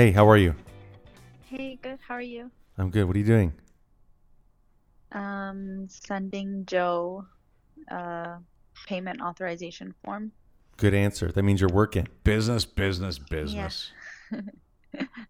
Hey, 0.00 0.12
how 0.12 0.26
are 0.30 0.38
you? 0.38 0.54
Hey, 1.44 1.78
good. 1.82 1.98
How 2.08 2.14
are 2.14 2.22
you? 2.22 2.50
I'm 2.78 2.88
good. 2.88 3.04
What 3.04 3.14
are 3.16 3.18
you 3.18 3.24
doing? 3.26 3.52
Um, 5.12 5.88
sending 5.90 6.64
Joe 6.64 7.26
uh 7.90 8.36
payment 8.86 9.20
authorization 9.20 9.94
form. 10.02 10.32
Good 10.78 10.94
answer. 10.94 11.30
That 11.30 11.42
means 11.42 11.60
you're 11.60 11.68
working. 11.68 12.08
Business, 12.24 12.64
business, 12.64 13.18
business. 13.18 13.92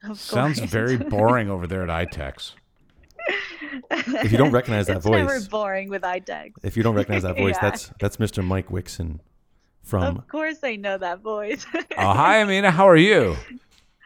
Of 0.05 0.21
Sounds 0.21 0.61
very 0.61 0.97
boring 1.15 1.51
over 1.51 1.67
there 1.67 1.83
at 1.83 1.89
iTex. 2.09 2.53
If 3.91 4.31
you 4.31 4.39
don't 4.39 4.53
recognize 4.53 4.87
that 4.87 4.97
it's 4.99 5.05
never 5.07 5.35
voice- 5.41 5.49
boring 5.49 5.89
with 5.89 6.03
iTex. 6.03 6.53
If 6.63 6.77
you 6.77 6.85
don't 6.85 6.95
recognize 6.95 7.25
that 7.25 7.37
voice, 7.37 7.57
Yeah. 7.61 7.71
that's 7.71 7.91
that's 7.99 8.19
Mr. 8.19 8.45
Mike 8.45 8.69
Wixson 8.69 9.19
from. 9.83 10.17
Of 10.19 10.29
course, 10.29 10.59
I 10.63 10.77
know 10.77 10.97
that 10.97 11.23
voice. 11.23 11.67
Oh, 11.75 12.13
hi, 12.15 12.41
Amina. 12.41 12.71
How 12.71 12.89
are 12.89 12.97
you? 12.97 13.35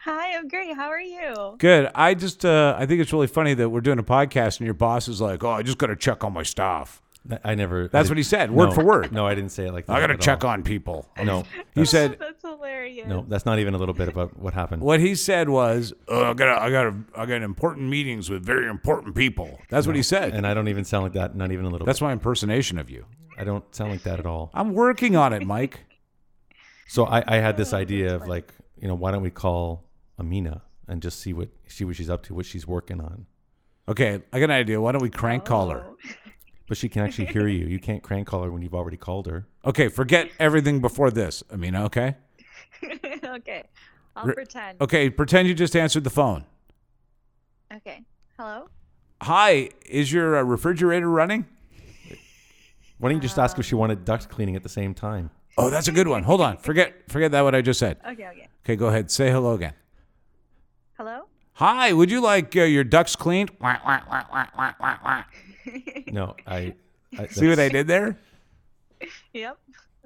Hi, 0.05 0.37
I'm 0.37 0.47
great. 0.47 0.75
How 0.75 0.89
are 0.89 1.01
you? 1.01 1.55
Good. 1.57 1.89
I 1.95 2.13
just, 2.13 2.45
uh, 2.45 2.75
I 2.77 2.85
think 2.85 3.01
it's 3.01 3.11
really 3.11 3.25
funny 3.25 3.55
that 3.55 3.69
we're 3.69 3.81
doing 3.81 3.97
a 3.97 4.03
podcast 4.03 4.59
and 4.59 4.65
your 4.65 4.75
boss 4.75 5.07
is 5.07 5.19
like, 5.19 5.43
"Oh, 5.43 5.49
I 5.49 5.63
just 5.63 5.79
got 5.79 5.87
to 5.87 5.95
check 5.95 6.23
on 6.23 6.31
my 6.31 6.43
staff." 6.43 7.01
I 7.43 7.55
never. 7.55 7.87
That's 7.87 8.07
I 8.07 8.11
what 8.11 8.17
he 8.17 8.23
said, 8.23 8.51
word 8.51 8.67
no, 8.67 8.71
for 8.75 8.83
word. 8.85 9.11
No, 9.11 9.25
I 9.25 9.33
didn't 9.33 9.49
say 9.49 9.65
it 9.65 9.71
like 9.71 9.87
that. 9.87 9.95
I 9.95 9.99
got 9.99 10.07
to 10.07 10.17
check 10.17 10.43
all. 10.43 10.51
on 10.51 10.61
people. 10.61 11.09
No, 11.23 11.43
He 11.73 11.85
said, 11.85 12.17
That's 12.19 12.43
hilarious. 12.43 13.07
no. 13.07 13.25
That's 13.27 13.47
not 13.47 13.57
even 13.57 13.73
a 13.73 13.79
little 13.79 13.95
bit 13.95 14.07
about 14.07 14.37
what 14.37 14.53
happened. 14.53 14.83
what 14.83 14.99
he 14.99 15.15
said 15.15 15.49
was, 15.49 15.91
oh, 16.07 16.23
"I 16.29 16.33
got, 16.35 16.61
I 16.61 16.69
got, 16.69 16.93
I 17.15 17.25
got 17.25 17.41
important 17.41 17.89
meetings 17.89 18.29
with 18.29 18.45
very 18.45 18.67
important 18.69 19.15
people." 19.15 19.59
That's 19.69 19.87
what 19.87 19.95
he 19.95 20.03
said. 20.03 20.35
And 20.35 20.45
I 20.45 20.53
don't 20.53 20.67
even 20.67 20.85
sound 20.85 21.01
like 21.05 21.13
that. 21.13 21.35
Not 21.35 21.51
even 21.51 21.65
a 21.65 21.69
little. 21.69 21.79
Bit. 21.85 21.87
That's 21.87 22.01
my 22.01 22.11
impersonation 22.11 22.77
of 22.77 22.91
you. 22.91 23.05
I 23.39 23.43
don't 23.43 23.63
sound 23.73 23.89
like 23.89 24.03
that 24.03 24.19
at 24.19 24.27
all. 24.27 24.51
I'm 24.53 24.75
working 24.75 25.15
on 25.15 25.33
it, 25.33 25.47
Mike. 25.47 25.79
So 26.87 27.05
I, 27.05 27.23
I 27.25 27.37
had 27.37 27.57
this 27.57 27.73
idea 27.73 28.13
of 28.13 28.27
like, 28.27 28.53
you 28.79 28.87
know, 28.87 28.93
why 28.93 29.09
don't 29.09 29.23
we 29.23 29.31
call 29.31 29.84
Amina 30.19 30.61
and 30.87 31.01
just 31.01 31.19
see 31.19 31.33
what 31.33 31.49
see 31.67 31.85
what 31.85 31.95
she's 31.95 32.09
up 32.09 32.23
to, 32.23 32.33
what 32.33 32.45
she's 32.45 32.67
working 32.67 33.01
on. 33.01 33.25
Okay, 33.87 34.21
I 34.33 34.39
got 34.39 34.45
an 34.45 34.51
idea. 34.51 34.81
Why 34.81 34.91
don't 34.91 35.01
we 35.01 35.09
crank 35.09 35.45
call 35.45 35.69
her? 35.69 35.85
Oh. 35.87 35.95
But 36.67 36.77
she 36.77 36.89
can 36.89 37.03
actually 37.03 37.27
hear 37.27 37.47
you. 37.47 37.67
You 37.67 37.77
can't 37.77 38.01
crank 38.01 38.25
call 38.25 38.41
her 38.41 38.51
when 38.51 38.63
you've 38.63 38.73
already 38.73 38.97
called 38.97 39.27
her. 39.27 39.45
Okay, 39.65 39.87
forget 39.87 40.31
everything 40.39 40.81
before 40.81 41.11
this, 41.11 41.43
Amina. 41.51 41.85
Okay. 41.85 42.15
okay, 43.23 43.65
I'll 44.15 44.25
Re- 44.25 44.33
pretend. 44.33 44.81
Okay, 44.81 45.11
pretend 45.11 45.47
you 45.47 45.53
just 45.53 45.75
answered 45.75 46.03
the 46.03 46.09
phone. 46.09 46.43
Okay. 47.71 48.03
Hello. 48.35 48.67
Hi, 49.21 49.69
is 49.85 50.11
your 50.11 50.37
uh, 50.37 50.41
refrigerator 50.41 51.07
running? 51.07 51.45
Why 52.97 53.09
don't 53.09 53.17
you 53.17 53.21
just 53.21 53.37
ask 53.37 53.59
if 53.59 53.65
she 53.65 53.75
wanted 53.75 54.03
duct 54.03 54.29
cleaning 54.29 54.55
at 54.55 54.63
the 54.63 54.69
same 54.69 54.95
time? 54.95 55.29
Oh, 55.57 55.69
that's 55.69 55.87
a 55.87 55.91
good 55.91 56.07
one. 56.07 56.23
Hold 56.23 56.41
on. 56.41 56.57
Forget 56.57 57.09
forget 57.09 57.31
that 57.31 57.41
what 57.41 57.53
I 57.53 57.61
just 57.61 57.79
said. 57.79 57.97
Okay. 58.03 58.27
Okay. 58.27 58.47
Okay, 58.65 58.75
go 58.75 58.87
ahead. 58.87 59.11
Say 59.11 59.29
hello 59.29 59.53
again. 59.53 59.73
Hello. 60.97 61.23
Hi, 61.55 61.91
would 61.91 62.09
you 62.09 62.21
like 62.21 62.55
uh, 62.55 62.61
your 62.63 62.85
ducks 62.85 63.17
cleaned? 63.17 63.51
Wah, 63.59 63.77
wah, 63.85 63.99
wah, 64.09 64.23
wah, 64.31 64.45
wah, 64.57 64.73
wah, 64.79 64.97
wah. 65.03 65.23
No, 66.07 66.35
I. 66.47 66.73
I 67.17 67.27
See 67.31 67.49
what 67.49 67.59
I 67.59 67.67
did 67.67 67.87
there? 67.87 68.17
Yep. 69.33 69.57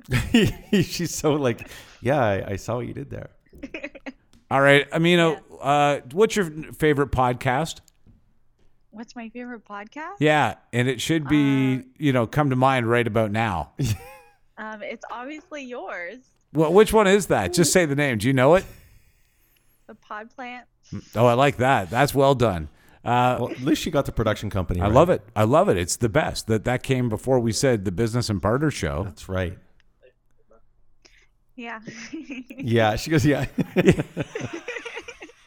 She's 0.72 1.14
so 1.14 1.34
like, 1.34 1.70
yeah, 2.02 2.20
I, 2.20 2.52
I 2.52 2.56
saw 2.56 2.78
what 2.78 2.88
you 2.88 2.94
did 2.96 3.12
there. 3.12 3.30
All 4.52 4.62
right, 4.62 4.88
Amina, 4.92 5.40
uh, 5.62 6.00
what's 6.12 6.36
your 6.36 6.50
favorite 6.74 7.12
podcast? 7.12 7.82
What's 8.90 9.16
my 9.16 9.30
favorite 9.30 9.66
podcast? 9.66 10.16
Yeah, 10.20 10.56
and 10.74 10.88
it 10.88 11.00
should 11.00 11.28
be, 11.28 11.84
you 12.00 12.14
know, 12.14 12.26
come 12.26 12.50
to 12.50 12.56
mind 12.56 12.90
right 12.90 13.06
about 13.06 13.30
now. 13.32 13.74
Um, 14.58 14.82
it's 14.82 15.06
obviously 15.12 15.64
yours. 15.64 16.18
Well, 16.52 16.74
which 16.74 16.92
one 16.92 17.06
is 17.06 17.28
that? 17.28 17.54
Just 17.54 17.72
say 17.72 17.86
the 17.86 17.96
name. 17.96 18.18
Do 18.18 18.26
you 18.28 18.34
know 18.34 18.56
it? 18.56 18.66
The 19.86 19.96
Pod 19.96 20.30
Plant. 20.36 20.66
Oh, 21.16 21.26
I 21.26 21.34
like 21.34 21.58
that. 21.58 21.90
That's 21.90 22.14
well 22.16 22.36
done. 22.36 22.70
Uh, 23.06 23.38
Well, 23.40 23.52
at 23.52 23.62
least 23.62 23.82
she 23.82 23.92
got 23.92 24.06
the 24.06 24.12
production 24.12 24.50
company. 24.50 24.82
I 24.82 24.86
right. 24.86 24.94
love 24.94 25.10
it. 25.10 25.22
I 25.36 25.44
love 25.44 25.70
it. 25.70 25.78
It's 25.78 25.96
the 25.96 26.10
best. 26.10 26.48
That 26.48 26.66
that 26.66 26.84
came 26.84 27.10
before 27.10 27.40
we 27.40 27.52
said 27.52 27.86
the 27.86 27.92
business 27.92 28.30
and 28.30 28.42
barter 28.42 28.72
show. 28.72 29.04
That's 29.06 29.30
right. 29.30 29.58
Yeah. 31.56 31.80
Yeah, 32.62 32.98
she 32.98 33.10
goes, 33.10 33.26
yeah. 33.26 33.46
no, 33.76 33.84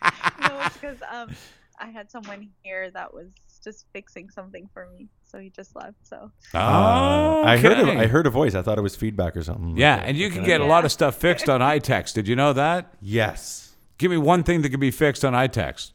because 0.00 0.96
um, 1.10 1.30
I 1.78 1.86
had 1.88 2.10
someone 2.10 2.48
here 2.62 2.90
that 2.90 3.12
was 3.12 3.28
just 3.62 3.84
fixing 3.92 4.30
something 4.30 4.66
for 4.72 4.88
me, 4.96 5.08
so 5.30 5.38
he 5.38 5.50
just 5.50 5.76
left. 5.76 5.96
So 6.04 6.30
Oh, 6.54 7.42
I 7.44 7.56
heard. 7.58 7.78
A. 7.78 7.98
I 8.00 8.06
heard 8.06 8.26
a 8.26 8.30
voice. 8.30 8.54
I 8.54 8.62
thought 8.62 8.78
it 8.78 8.82
was 8.82 8.96
feedback 8.96 9.36
or 9.36 9.42
something. 9.42 9.76
Yeah, 9.76 9.96
Okay, 9.98 10.06
and 10.08 10.16
you 10.16 10.26
okay. 10.28 10.36
can 10.36 10.44
get 10.44 10.60
a 10.62 10.64
lot 10.64 10.84
of 10.86 10.92
stuff 10.92 11.16
fixed 11.16 11.48
on 11.50 11.60
iTex. 11.60 12.14
Did 12.14 12.26
you 12.28 12.34
know 12.36 12.52
that? 12.54 12.94
Yes. 13.02 13.71
Give 14.02 14.10
me 14.10 14.16
one 14.16 14.42
thing 14.42 14.62
that 14.62 14.70
can 14.70 14.80
be 14.80 14.90
fixed 14.90 15.24
on 15.24 15.32
iTex. 15.32 15.92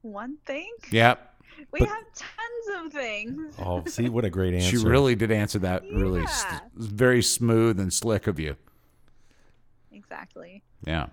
one 0.00 0.38
thing 0.46 0.72
Yep. 0.90 1.34
we 1.70 1.80
But- 1.80 1.88
have 1.90 2.04
tons 2.14 2.86
of 2.86 2.92
things. 2.94 3.54
Oh, 3.58 3.84
see 3.84 4.08
what 4.08 4.24
a 4.24 4.30
great 4.30 4.54
answer. 4.62 4.78
She 4.78 4.82
really 4.82 5.14
did 5.14 5.30
answer 5.30 5.58
that 5.58 5.82
really 5.82 6.22
s- 6.22 6.46
Yeah. 6.48 6.60
very 6.74 7.20
smooth 7.22 7.78
and 7.78 7.92
slick 7.92 8.26
of 8.26 8.40
you. 8.40 8.56
Exactly. 9.92 10.62
Yeah. 10.86 11.08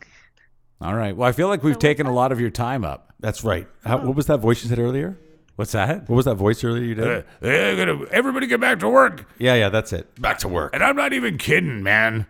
All 0.80 0.96
right. 0.96 1.14
Well, 1.14 1.28
I 1.28 1.34
feel 1.34 1.50
like 1.50 1.62
we've 1.62 1.74
So 1.74 1.80
taken 1.82 2.06
a 2.08 2.14
lot 2.14 2.32
of 2.32 2.40
your 2.40 2.50
time 2.50 2.86
up. 2.86 3.14
That's 3.20 3.44
right. 3.44 3.68
How, 3.84 3.98
what 3.98 4.16
was 4.16 4.28
that 4.28 4.38
voice 4.40 4.64
you 4.64 4.70
said 4.70 4.80
earlier? 4.80 5.18
What's 5.58 5.74
that? 5.74 6.08
What 6.08 6.16
was 6.16 6.24
that 6.26 6.36
voice 6.36 6.64
earlier 6.64 6.84
you 6.84 6.96
did? 6.96 7.06
Uh, 7.06 7.22
hey, 7.42 7.76
gotta- 7.76 8.08
everybody 8.14 8.48
get 8.48 8.62
back 8.62 8.80
to 8.80 8.88
work. 8.88 9.30
yeah, 9.40 9.56
yeah, 9.56 9.68
that's 9.68 9.92
it. 9.92 10.22
Back 10.22 10.38
to 10.40 10.48
work. 10.48 10.74
And 10.74 10.82
I'm 10.82 10.96
not 10.96 11.12
even 11.12 11.38
kidding, 11.38 11.84
man. 11.84 12.28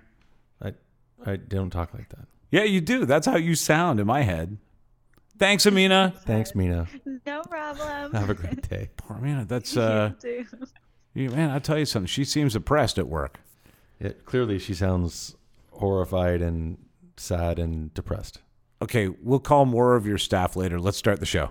I, 0.64 0.74
I 1.28 1.36
don't 1.36 1.70
talk 1.70 1.94
like 1.94 2.10
that. 2.10 2.26
Yeah, 2.54 2.66
you 2.66 2.82
do. 2.82 3.06
That's 3.08 3.26
how 3.26 3.38
you 3.38 3.56
sound 3.56 4.00
in 4.00 4.06
my 4.06 4.22
head. 4.22 4.60
Thanks, 5.40 5.66
Amina. 5.66 6.14
Thanks, 6.24 6.54
Mina. 6.54 6.86
No 7.26 7.42
problem. 7.42 8.14
Have 8.14 8.30
a 8.30 8.36
great 8.36 8.70
day. 8.70 8.92
Poor 8.98 9.18
Amina. 9.18 9.46
That's 9.46 9.76
uh, 9.76 10.12
You 10.24 10.44
too. 10.46 10.66
you, 11.16 11.30
man. 11.32 11.50
I'll 11.50 11.60
tell 11.60 11.80
you 11.80 11.86
something. 11.86 12.06
She 12.06 12.24
seems 12.24 12.56
oppressed 12.56 13.00
at 13.00 13.08
work. 13.08 13.40
It, 14.00 14.24
clearly, 14.26 14.60
she 14.60 14.76
sounds 14.76 15.36
horrified 15.72 16.44
and 16.44 16.78
sad 17.18 17.58
and 17.58 17.92
depressed. 17.96 18.38
Okay, 18.84 19.08
we'll 19.08 19.40
call 19.40 19.66
more 19.66 19.96
of 19.96 20.06
your 20.06 20.20
staff 20.20 20.56
later. 20.56 20.80
Let's 20.80 20.98
start 20.98 21.20
the 21.20 21.26
show. 21.26 21.50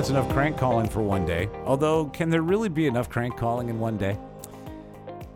That's 0.00 0.08
enough 0.08 0.30
crank 0.32 0.56
calling 0.56 0.88
for 0.88 1.02
one 1.02 1.26
day. 1.26 1.50
Although, 1.66 2.06
can 2.06 2.30
there 2.30 2.40
really 2.40 2.70
be 2.70 2.86
enough 2.86 3.10
crank 3.10 3.36
calling 3.36 3.68
in 3.68 3.78
one 3.78 3.98
day? 3.98 4.16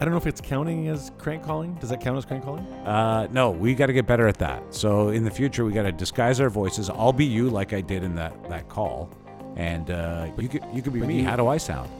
I 0.00 0.04
don't 0.06 0.10
know 0.10 0.16
if 0.16 0.26
it's 0.26 0.40
counting 0.40 0.88
as 0.88 1.12
crank 1.18 1.44
calling. 1.44 1.74
Does 1.74 1.90
that 1.90 2.00
count 2.00 2.16
as 2.16 2.24
crank 2.24 2.44
calling? 2.44 2.64
Uh, 2.86 3.28
no, 3.30 3.50
we 3.50 3.74
got 3.74 3.88
to 3.88 3.92
get 3.92 4.06
better 4.06 4.26
at 4.26 4.38
that. 4.38 4.62
So 4.74 5.10
in 5.10 5.22
the 5.22 5.30
future, 5.30 5.66
we 5.66 5.72
got 5.74 5.82
to 5.82 5.92
disguise 5.92 6.40
our 6.40 6.48
voices. 6.48 6.88
I'll 6.88 7.12
be 7.12 7.26
you, 7.26 7.50
like 7.50 7.74
I 7.74 7.82
did 7.82 8.02
in 8.04 8.14
that 8.14 8.48
that 8.48 8.70
call, 8.70 9.10
and 9.56 9.90
uh, 9.90 10.28
you 10.38 10.48
could 10.48 10.64
you 10.72 10.80
could 10.80 10.94
be 10.94 11.00
me. 11.00 11.18
you- 11.18 11.24
How 11.26 11.36
do 11.36 11.46
I 11.46 11.58
sound? 11.58 11.90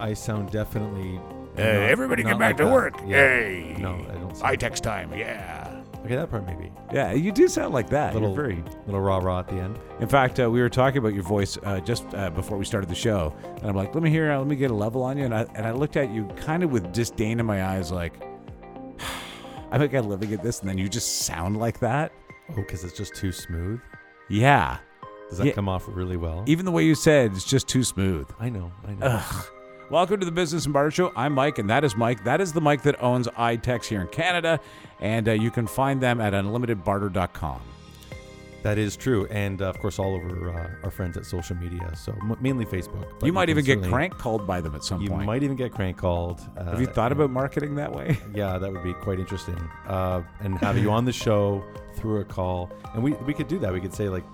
I 0.00 0.12
sound 0.14 0.50
definitely. 0.50 1.20
Hey, 1.54 1.74
not- 1.74 1.88
everybody 1.88 2.24
not 2.24 2.30
get 2.30 2.38
back 2.40 2.48
like 2.48 2.56
to 2.56 2.64
that. 2.64 2.72
work. 2.72 2.94
Yeah. 3.06 3.16
Hey. 3.28 3.76
No, 3.78 3.94
I 3.94 4.14
don't. 4.14 4.36
Sound, 4.36 4.58
iTex 4.58 4.80
time. 4.80 5.12
Yeah. 5.14 5.67
Okay, 6.04 6.16
that 6.16 6.30
part 6.30 6.46
maybe. 6.46 6.70
Yeah, 6.92 7.12
you 7.12 7.32
do 7.32 7.48
sound 7.48 7.74
like 7.74 7.88
that. 7.90 8.12
A 8.12 8.14
little, 8.14 8.28
You're 8.34 8.42
very. 8.44 8.64
little 8.86 9.00
rah 9.00 9.18
rah 9.18 9.40
at 9.40 9.48
the 9.48 9.54
end. 9.56 9.78
In 10.00 10.08
fact, 10.08 10.40
uh, 10.40 10.50
we 10.50 10.60
were 10.60 10.68
talking 10.68 10.98
about 10.98 11.14
your 11.14 11.22
voice 11.24 11.58
uh, 11.64 11.80
just 11.80 12.04
uh, 12.14 12.30
before 12.30 12.56
we 12.58 12.64
started 12.64 12.88
the 12.88 12.94
show, 12.94 13.34
and 13.56 13.66
I'm 13.66 13.76
like, 13.76 13.94
"Let 13.94 14.02
me 14.02 14.10
hear. 14.10 14.30
Uh, 14.32 14.38
let 14.38 14.46
me 14.46 14.56
get 14.56 14.70
a 14.70 14.74
level 14.74 15.02
on 15.02 15.16
you." 15.18 15.24
And 15.24 15.34
I 15.34 15.46
and 15.54 15.66
I 15.66 15.72
looked 15.72 15.96
at 15.96 16.10
you 16.10 16.24
kind 16.36 16.62
of 16.62 16.70
with 16.70 16.92
disdain 16.92 17.40
in 17.40 17.46
my 17.46 17.64
eyes, 17.64 17.90
like, 17.92 18.14
"I'm 19.70 19.80
like 19.80 19.94
I'm 19.94 20.08
living 20.08 20.32
at 20.32 20.42
this," 20.42 20.60
and 20.60 20.68
then 20.68 20.78
you 20.78 20.88
just 20.88 21.20
sound 21.26 21.56
like 21.58 21.78
that. 21.80 22.12
Oh, 22.50 22.54
because 22.56 22.84
it's 22.84 22.96
just 22.96 23.14
too 23.14 23.32
smooth. 23.32 23.80
Yeah. 24.30 24.78
Does 25.28 25.36
that 25.38 25.46
Yeah. 25.48 25.52
come 25.52 25.68
off 25.68 25.84
really 25.88 26.16
well? 26.16 26.42
Even 26.46 26.64
the 26.64 26.72
way 26.72 26.84
you 26.84 26.94
said 26.94 27.32
it's 27.32 27.44
just 27.44 27.68
too 27.68 27.84
smooth. 27.84 28.26
I 28.40 28.48
know. 28.48 28.72
I 28.86 28.94
know. 28.94 29.22
Welcome 29.90 30.20
to 30.20 30.26
the 30.26 30.32
Business 30.32 30.66
and 30.66 30.74
Barter 30.74 30.90
Show. 30.90 31.12
I'm 31.16 31.32
Mike, 31.32 31.58
and 31.58 31.70
that 31.70 31.82
is 31.82 31.96
Mike. 31.96 32.22
That 32.24 32.42
is 32.42 32.52
the 32.52 32.60
Mike 32.60 32.82
that 32.82 33.02
owns 33.02 33.26
iTex 33.28 33.86
here 33.86 34.02
in 34.02 34.08
Canada, 34.08 34.60
and 35.00 35.26
uh, 35.26 35.32
you 35.32 35.50
can 35.50 35.66
find 35.66 35.98
them 35.98 36.20
at 36.20 36.34
unlimitedbarter.com. 36.34 37.60
That 38.64 38.76
is 38.76 38.96
true, 38.96 39.26
and 39.30 39.62
uh, 39.62 39.66
of 39.66 39.78
course, 39.78 39.98
all 39.98 40.14
over 40.14 40.50
uh, 40.50 40.84
our 40.84 40.90
friends 40.90 41.16
at 41.16 41.24
social 41.24 41.56
media. 41.56 41.90
So 41.96 42.12
m- 42.20 42.36
mainly 42.38 42.66
Facebook. 42.66 43.06
you 43.24 43.32
might 43.32 43.48
even 43.48 43.64
get 43.64 43.82
crank 43.82 44.18
called 44.18 44.46
by 44.46 44.60
them 44.60 44.74
at 44.74 44.84
some 44.84 45.00
You 45.00 45.08
point. 45.08 45.22
You 45.22 45.26
might 45.26 45.42
even 45.42 45.56
get 45.56 45.72
crank 45.72 45.96
called. 45.96 46.40
Uh, 46.56 46.64
Have 46.64 46.80
you 46.80 46.86
thought 46.86 47.12
about 47.12 47.30
marketing 47.30 47.76
that 47.76 47.90
way? 47.94 48.18
Yeah, 48.34 48.58
that 48.58 48.70
would 48.70 48.82
be 48.84 48.92
quite 48.92 49.18
interesting. 49.18 49.56
Uh, 49.86 50.22
and 50.40 50.58
have 50.58 50.76
you 50.76 50.90
on 50.90 51.06
the 51.06 51.12
show 51.12 51.64
through 51.94 52.20
a 52.20 52.24
call, 52.24 52.70
and 52.92 53.02
we 53.02 53.12
we 53.12 53.32
could 53.32 53.48
do 53.48 53.58
that. 53.60 53.72
We 53.72 53.80
could 53.80 53.94
say 53.94 54.10
like, 54.10 54.24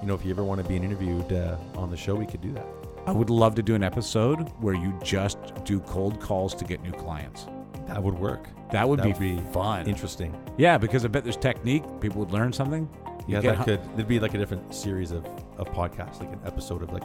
you 0.00 0.06
know, 0.08 0.14
if 0.14 0.24
you 0.24 0.30
ever 0.30 0.42
want 0.44 0.62
to 0.62 0.66
be 0.66 0.76
interviewed 0.76 1.30
uh, 1.32 1.56
on 1.74 1.90
the 1.90 1.98
show, 1.98 2.14
we 2.14 2.24
could 2.24 2.40
do 2.40 2.52
that. 2.52 2.66
I 3.06 3.12
would 3.12 3.30
love 3.30 3.54
to 3.54 3.62
do 3.62 3.74
an 3.74 3.82
episode 3.84 4.40
where 4.60 4.74
you 4.74 4.98
just 5.02 5.38
do 5.64 5.78
cold 5.80 6.20
calls 6.20 6.54
to 6.56 6.64
get 6.64 6.82
new 6.82 6.92
clients. 6.92 7.46
That 7.86 8.02
would 8.02 8.14
work. 8.18 8.48
That 8.72 8.88
would 8.88 8.98
That 8.98 9.18
be, 9.18 9.34
would 9.36 9.44
be 9.46 9.52
fun. 9.52 9.86
Interesting. 9.86 10.34
yeah, 10.58 10.76
because 10.76 11.04
I 11.04 11.08
bet 11.08 11.22
there's 11.22 11.36
technique. 11.36 11.84
People 12.00 12.18
would 12.20 12.32
learn 12.32 12.52
something. 12.52 12.88
You 13.28 13.34
Yeah, 13.36 13.40
that 13.42 13.56
hu- 13.58 13.64
could. 13.64 13.80
There'd 13.96 14.08
be 14.08 14.18
like 14.18 14.34
a 14.34 14.38
different 14.38 14.74
series 14.74 15.12
of, 15.12 15.24
of 15.56 15.68
podcasts, 15.72 16.18
like 16.18 16.32
an 16.32 16.40
episode 16.44 16.82
of 16.82 16.92
like, 16.92 17.04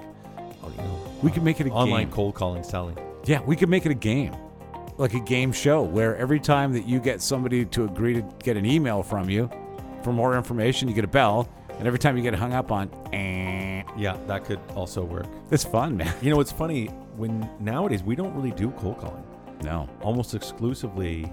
oh, 0.63 0.69
you 0.69 0.77
know, 0.77 1.00
We 1.21 1.30
could 1.30 1.44
make 1.44 1.59
it 1.62 1.68
a 1.68 1.71
uh, 1.71 1.75
online 1.75 2.06
game. 2.06 2.12
cold 2.13 2.33
calling 2.33 2.63
selling. 2.63 2.98
Yeah, 3.25 3.42
we 3.44 3.56
could 3.56 3.69
make 3.69 3.86
it 3.86 3.92
a 3.92 3.95
game, 3.95 4.36
like 4.98 5.13
a 5.13 5.19
game 5.19 5.51
show 5.51 5.83
where 5.83 6.15
every 6.18 6.39
time 6.39 6.74
that 6.74 6.88
you 6.88 7.00
get 7.00 7.21
somebody 7.21 7.63
to 7.65 7.86
agree 7.86 8.15
to 8.15 8.24
get 8.44 8.57
an 8.57 8.65
email 8.65 9.03
from 9.03 9.30
you 9.30 9.50
for 10.01 10.12
more 10.12 10.36
information, 10.36 10.88
you 10.88 10.95
get 10.95 11.03
a 11.03 11.07
bell, 11.07 11.48
and 11.81 11.88
every 11.88 11.98
time 11.98 12.16
you 12.16 12.22
get 12.22 12.36
hung 12.36 12.54
up 12.54 12.72
on, 12.72 12.89
eh, 13.12 13.81
Yeah, 13.98 14.16
that 14.28 14.45
could 14.45 14.60
also 14.75 15.04
work. 15.04 15.25
it's 15.50 15.63
fun, 15.63 15.98
man. 15.98 16.13
You 16.22 16.30
know, 16.30 16.39
it's 16.39 16.51
funny 16.51 16.86
when 17.18 17.50
nowadays 17.60 18.04
we 18.04 18.16
don't 18.16 18.33
really 18.36 18.51
do 18.51 18.69
cold 18.78 19.00
calling. 19.00 19.24
No, 19.63 19.89
Almost 20.01 20.36
exclusively, 20.36 21.25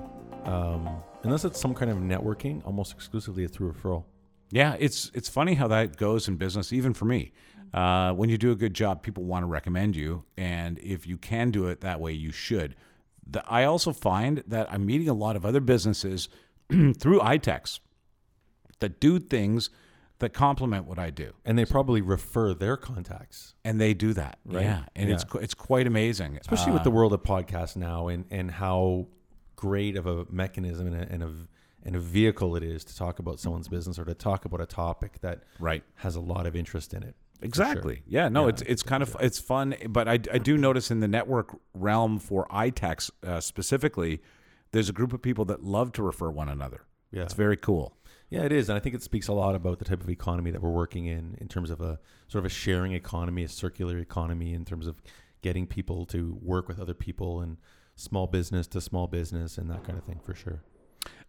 um, 0.44 0.88
unless 1.22 1.44
it's 1.44 1.60
some 1.60 1.74
kind 1.74 1.90
of 1.90 1.98
networking, 1.98 2.62
almost 2.64 2.92
exclusively 2.92 3.46
through 3.46 3.72
referral. 3.72 4.04
yeah, 4.50 4.74
it's 4.78 5.10
it's 5.14 5.28
funny 5.28 5.52
how 5.54 5.68
that 5.68 5.96
goes 5.98 6.26
in 6.28 6.36
business, 6.36 6.72
even 6.72 6.94
for 6.94 7.04
me. 7.04 7.32
Uh, 7.74 8.12
when 8.14 8.30
you 8.30 8.38
do 8.38 8.50
a 8.50 8.54
good 8.56 8.72
job, 8.72 9.02
people 9.02 9.24
want 9.24 9.42
to 9.42 9.46
recommend 9.46 9.94
you, 9.94 10.24
and 10.38 10.78
if 10.78 11.06
you 11.06 11.18
can 11.18 11.50
do 11.50 11.66
it 11.66 11.82
that 11.82 12.00
way, 12.00 12.12
you 12.12 12.32
should. 12.32 12.74
The, 13.30 13.42
I 13.46 13.64
also 13.64 13.92
find 13.92 14.42
that 14.46 14.72
I'm 14.72 14.86
meeting 14.86 15.08
a 15.10 15.14
lot 15.14 15.36
of 15.36 15.44
other 15.44 15.60
businesses 15.60 16.30
through 16.70 17.20
iTex 17.20 17.80
that 18.80 19.00
do 19.00 19.18
things 19.18 19.68
that 20.20 20.32
complement 20.32 20.84
what 20.86 20.98
I 20.98 21.10
do. 21.10 21.32
And 21.44 21.56
they 21.58 21.64
probably 21.64 22.00
refer 22.00 22.52
their 22.54 22.76
contacts, 22.76 23.54
and 23.64 23.80
they 23.80 23.94
do 23.94 24.12
that 24.14 24.38
Right. 24.44 24.62
yeah 24.64 24.82
and 24.96 25.10
it's 25.10 25.22
Yeah. 25.24 25.28
qu- 25.30 25.38
it's 25.38 25.54
quite 25.54 25.86
amazing 25.86 26.36
especially 26.40 26.72
Uh, 26.72 26.74
with 26.74 26.82
the 26.84 26.90
world 26.90 27.12
of 27.12 27.22
podcasts 27.22 27.76
now 27.76 28.08
and, 28.08 28.24
and 28.30 28.50
how 28.50 29.06
great 29.56 29.96
of 29.96 30.06
a 30.06 30.24
mechanism 30.30 30.86
and 30.88 30.96
a, 30.96 31.12
and, 31.12 31.22
a, 31.22 31.32
and 31.84 31.96
a 31.96 32.00
vehicle 32.00 32.56
it 32.56 32.62
is 32.62 32.84
to 32.84 32.96
talk 32.96 33.18
about 33.18 33.38
someone's 33.40 33.68
business 33.68 33.98
or 33.98 34.04
to 34.04 34.14
talk 34.14 34.44
about 34.44 34.60
a 34.60 34.66
topic 34.66 35.20
that 35.20 35.42
right 35.60 35.82
has 35.96 36.16
a 36.16 36.20
lot 36.20 36.46
of 36.46 36.54
interest 36.56 36.92
in 36.94 37.02
it. 37.02 37.14
for 37.34 37.40
sure. 37.42 37.46
exactly 37.46 38.02
yeah 38.06 38.28
no 38.28 38.42
Yeah, 38.44 38.48
it's 38.50 38.62
it's 38.62 38.82
kind 38.82 39.02
of 39.02 39.16
it's 39.20 39.38
fun 39.38 39.74
but 39.88 40.08
I, 40.08 40.14
I 40.32 40.38
do 40.38 40.56
notice 40.58 40.90
in 40.90 41.00
the 41.00 41.08
network 41.08 41.56
realm 41.74 42.18
for 42.18 42.46
iTex 42.48 43.10
uh, 43.24 43.40
specifically 43.40 44.20
there's 44.72 44.88
a 44.88 44.92
group 44.92 45.12
of 45.12 45.22
people 45.22 45.44
that 45.46 45.62
love 45.62 45.92
to 45.92 46.02
refer 46.02 46.28
one 46.30 46.48
another 46.48 46.82
Yeah. 47.12 47.22
it's 47.22 47.34
very 47.34 47.56
cool 47.56 47.96
Yeah, 48.30 48.42
it 48.42 48.52
is, 48.52 48.68
and 48.68 48.76
I 48.76 48.80
think 48.80 48.94
it 48.94 49.02
speaks 49.02 49.28
a 49.28 49.32
lot 49.32 49.54
about 49.54 49.78
the 49.78 49.84
type 49.86 50.02
of 50.02 50.10
economy 50.10 50.50
that 50.50 50.60
we're 50.60 50.68
working 50.70 51.06
in, 51.06 51.36
in 51.40 51.48
terms 51.48 51.70
of 51.70 51.80
a 51.80 51.98
sort 52.28 52.40
of 52.40 52.46
a 52.46 52.54
sharing 52.54 52.92
economy, 52.92 53.42
a 53.44 53.48
circular 53.48 53.98
economy, 53.98 54.52
in 54.52 54.64
terms 54.66 54.86
of 54.86 55.00
getting 55.40 55.66
people 55.66 56.04
to 56.06 56.38
work 56.42 56.68
with 56.68 56.78
other 56.78 56.94
people 56.94 57.40
and 57.40 57.56
small 57.94 58.26
business 58.26 58.66
to 58.66 58.80
small 58.80 59.06
business 59.06 59.56
and 59.56 59.70
that 59.70 59.82
kind 59.84 59.98
of 59.98 60.04
thing 60.04 60.20
for 60.22 60.34
sure. 60.34 60.62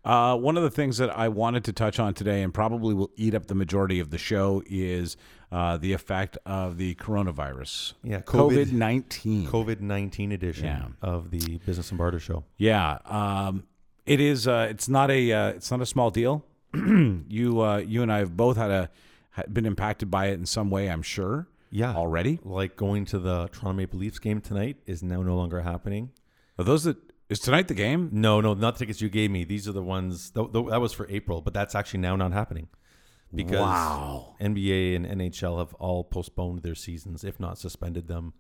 Uh, 0.04 0.36
one 0.36 0.56
of 0.58 0.64
the 0.64 0.70
things 0.70 0.98
that 0.98 1.10
I 1.18 1.28
wanted 1.30 1.64
to 1.66 1.74
touch 1.74 2.00
on 2.00 2.14
today, 2.14 2.42
and 2.42 2.54
probably 2.54 2.94
will 2.94 3.12
eat 3.16 3.34
up 3.36 3.48
the 3.48 3.56
majority 3.56 4.00
of 4.00 4.10
the 4.12 4.18
show, 4.18 4.64
is 4.66 5.16
uh, 5.52 5.78
the 5.78 5.94
effect 5.94 6.38
of 6.46 6.78
the 6.78 6.96
coronavirus. 6.96 7.94
Yeah, 8.04 8.22
COVID 8.22 8.72
nineteen. 8.72 9.46
COVID 9.48 9.82
nineteen 9.82 10.32
edition 10.32 10.66
Yeah. 10.66 10.88
of 11.02 11.32
the 11.32 11.60
Business 11.66 11.90
and 11.92 11.98
Barter 11.98 12.20
Show. 12.20 12.46
Yeah, 12.58 13.00
um, 13.06 13.64
it 14.06 14.20
is. 14.22 14.48
Uh, 14.48 14.68
it's 14.70 14.88
not 14.88 15.12
a. 15.12 15.32
Uh, 15.34 15.48
it's 15.50 15.70
not 15.70 15.82
a 15.82 15.86
small 15.86 16.10
deal. 16.12 16.46
you, 17.28 17.62
uh, 17.62 17.78
you 17.78 18.02
and 18.04 18.12
I 18.12 18.20
have 18.20 18.36
both 18.38 18.58
had 18.58 18.72
a 18.72 18.90
been 19.52 19.66
impacted 19.66 20.12
by 20.12 20.28
it 20.28 20.34
in 20.34 20.46
some 20.46 20.70
way. 20.70 20.90
I'm 20.90 21.02
sure. 21.02 21.48
Yeah, 21.72 21.94
Already, 21.96 22.40
like 22.44 22.76
going 22.76 23.06
to 23.06 23.20
the 23.20 23.48
Toronto 23.52 23.74
Maple 23.74 24.00
Leafs 24.00 24.18
game 24.20 24.42
tonight 24.42 24.78
is 24.88 25.04
now 25.04 25.22
no 25.22 25.36
longer 25.36 25.62
happening. 25.62 26.10
are 26.58 26.66
those 26.66 26.84
that 26.86 26.98
is 27.30 27.40
tonight 27.40 27.68
the 27.68 27.76
game? 27.76 28.10
No, 28.12 28.42
no, 28.42 28.56
not 28.56 28.74
the 28.76 28.80
tickets 28.80 29.02
you 29.02 29.10
gave 29.10 29.30
me. 29.30 29.44
These 29.44 29.68
are 29.68 29.72
the 29.72 29.84
ones 29.84 30.32
th- 30.32 30.52
th- 30.52 30.66
that 30.70 30.82
was 30.82 30.94
for 30.94 31.08
April, 31.10 31.42
but 31.42 31.54
that's 31.54 31.76
actually 31.76 32.00
now 32.00 32.16
not 32.16 32.34
happening 32.34 32.70
because 33.34 33.60
Wow. 33.60 34.36
NBA 34.42 34.96
and 34.96 35.06
NHL 35.06 35.60
have 35.60 35.76
all 35.76 36.04
postponed 36.04 36.64
their 36.64 36.74
seasons, 36.74 37.24
if 37.24 37.40
not 37.40 37.60
suspended 37.60 38.08
them, 38.08 38.34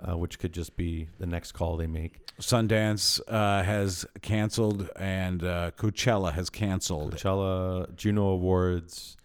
uh, 0.00 0.16
which 0.16 0.38
could 0.38 0.52
just 0.52 0.76
be 0.76 1.08
the 1.18 1.26
next 1.26 1.52
call 1.52 1.76
they 1.76 1.86
make. 1.86 2.18
Sundance 2.40 3.20
uh, 3.28 3.62
has 3.62 4.06
canceled, 4.20 4.88
and 4.96 5.44
uh, 5.44 5.70
Coachella 5.76 6.32
has 6.32 6.50
canceled. 6.50 7.14
Coachella, 7.14 7.94
Juno 7.94 8.28
Awards, 8.28 9.16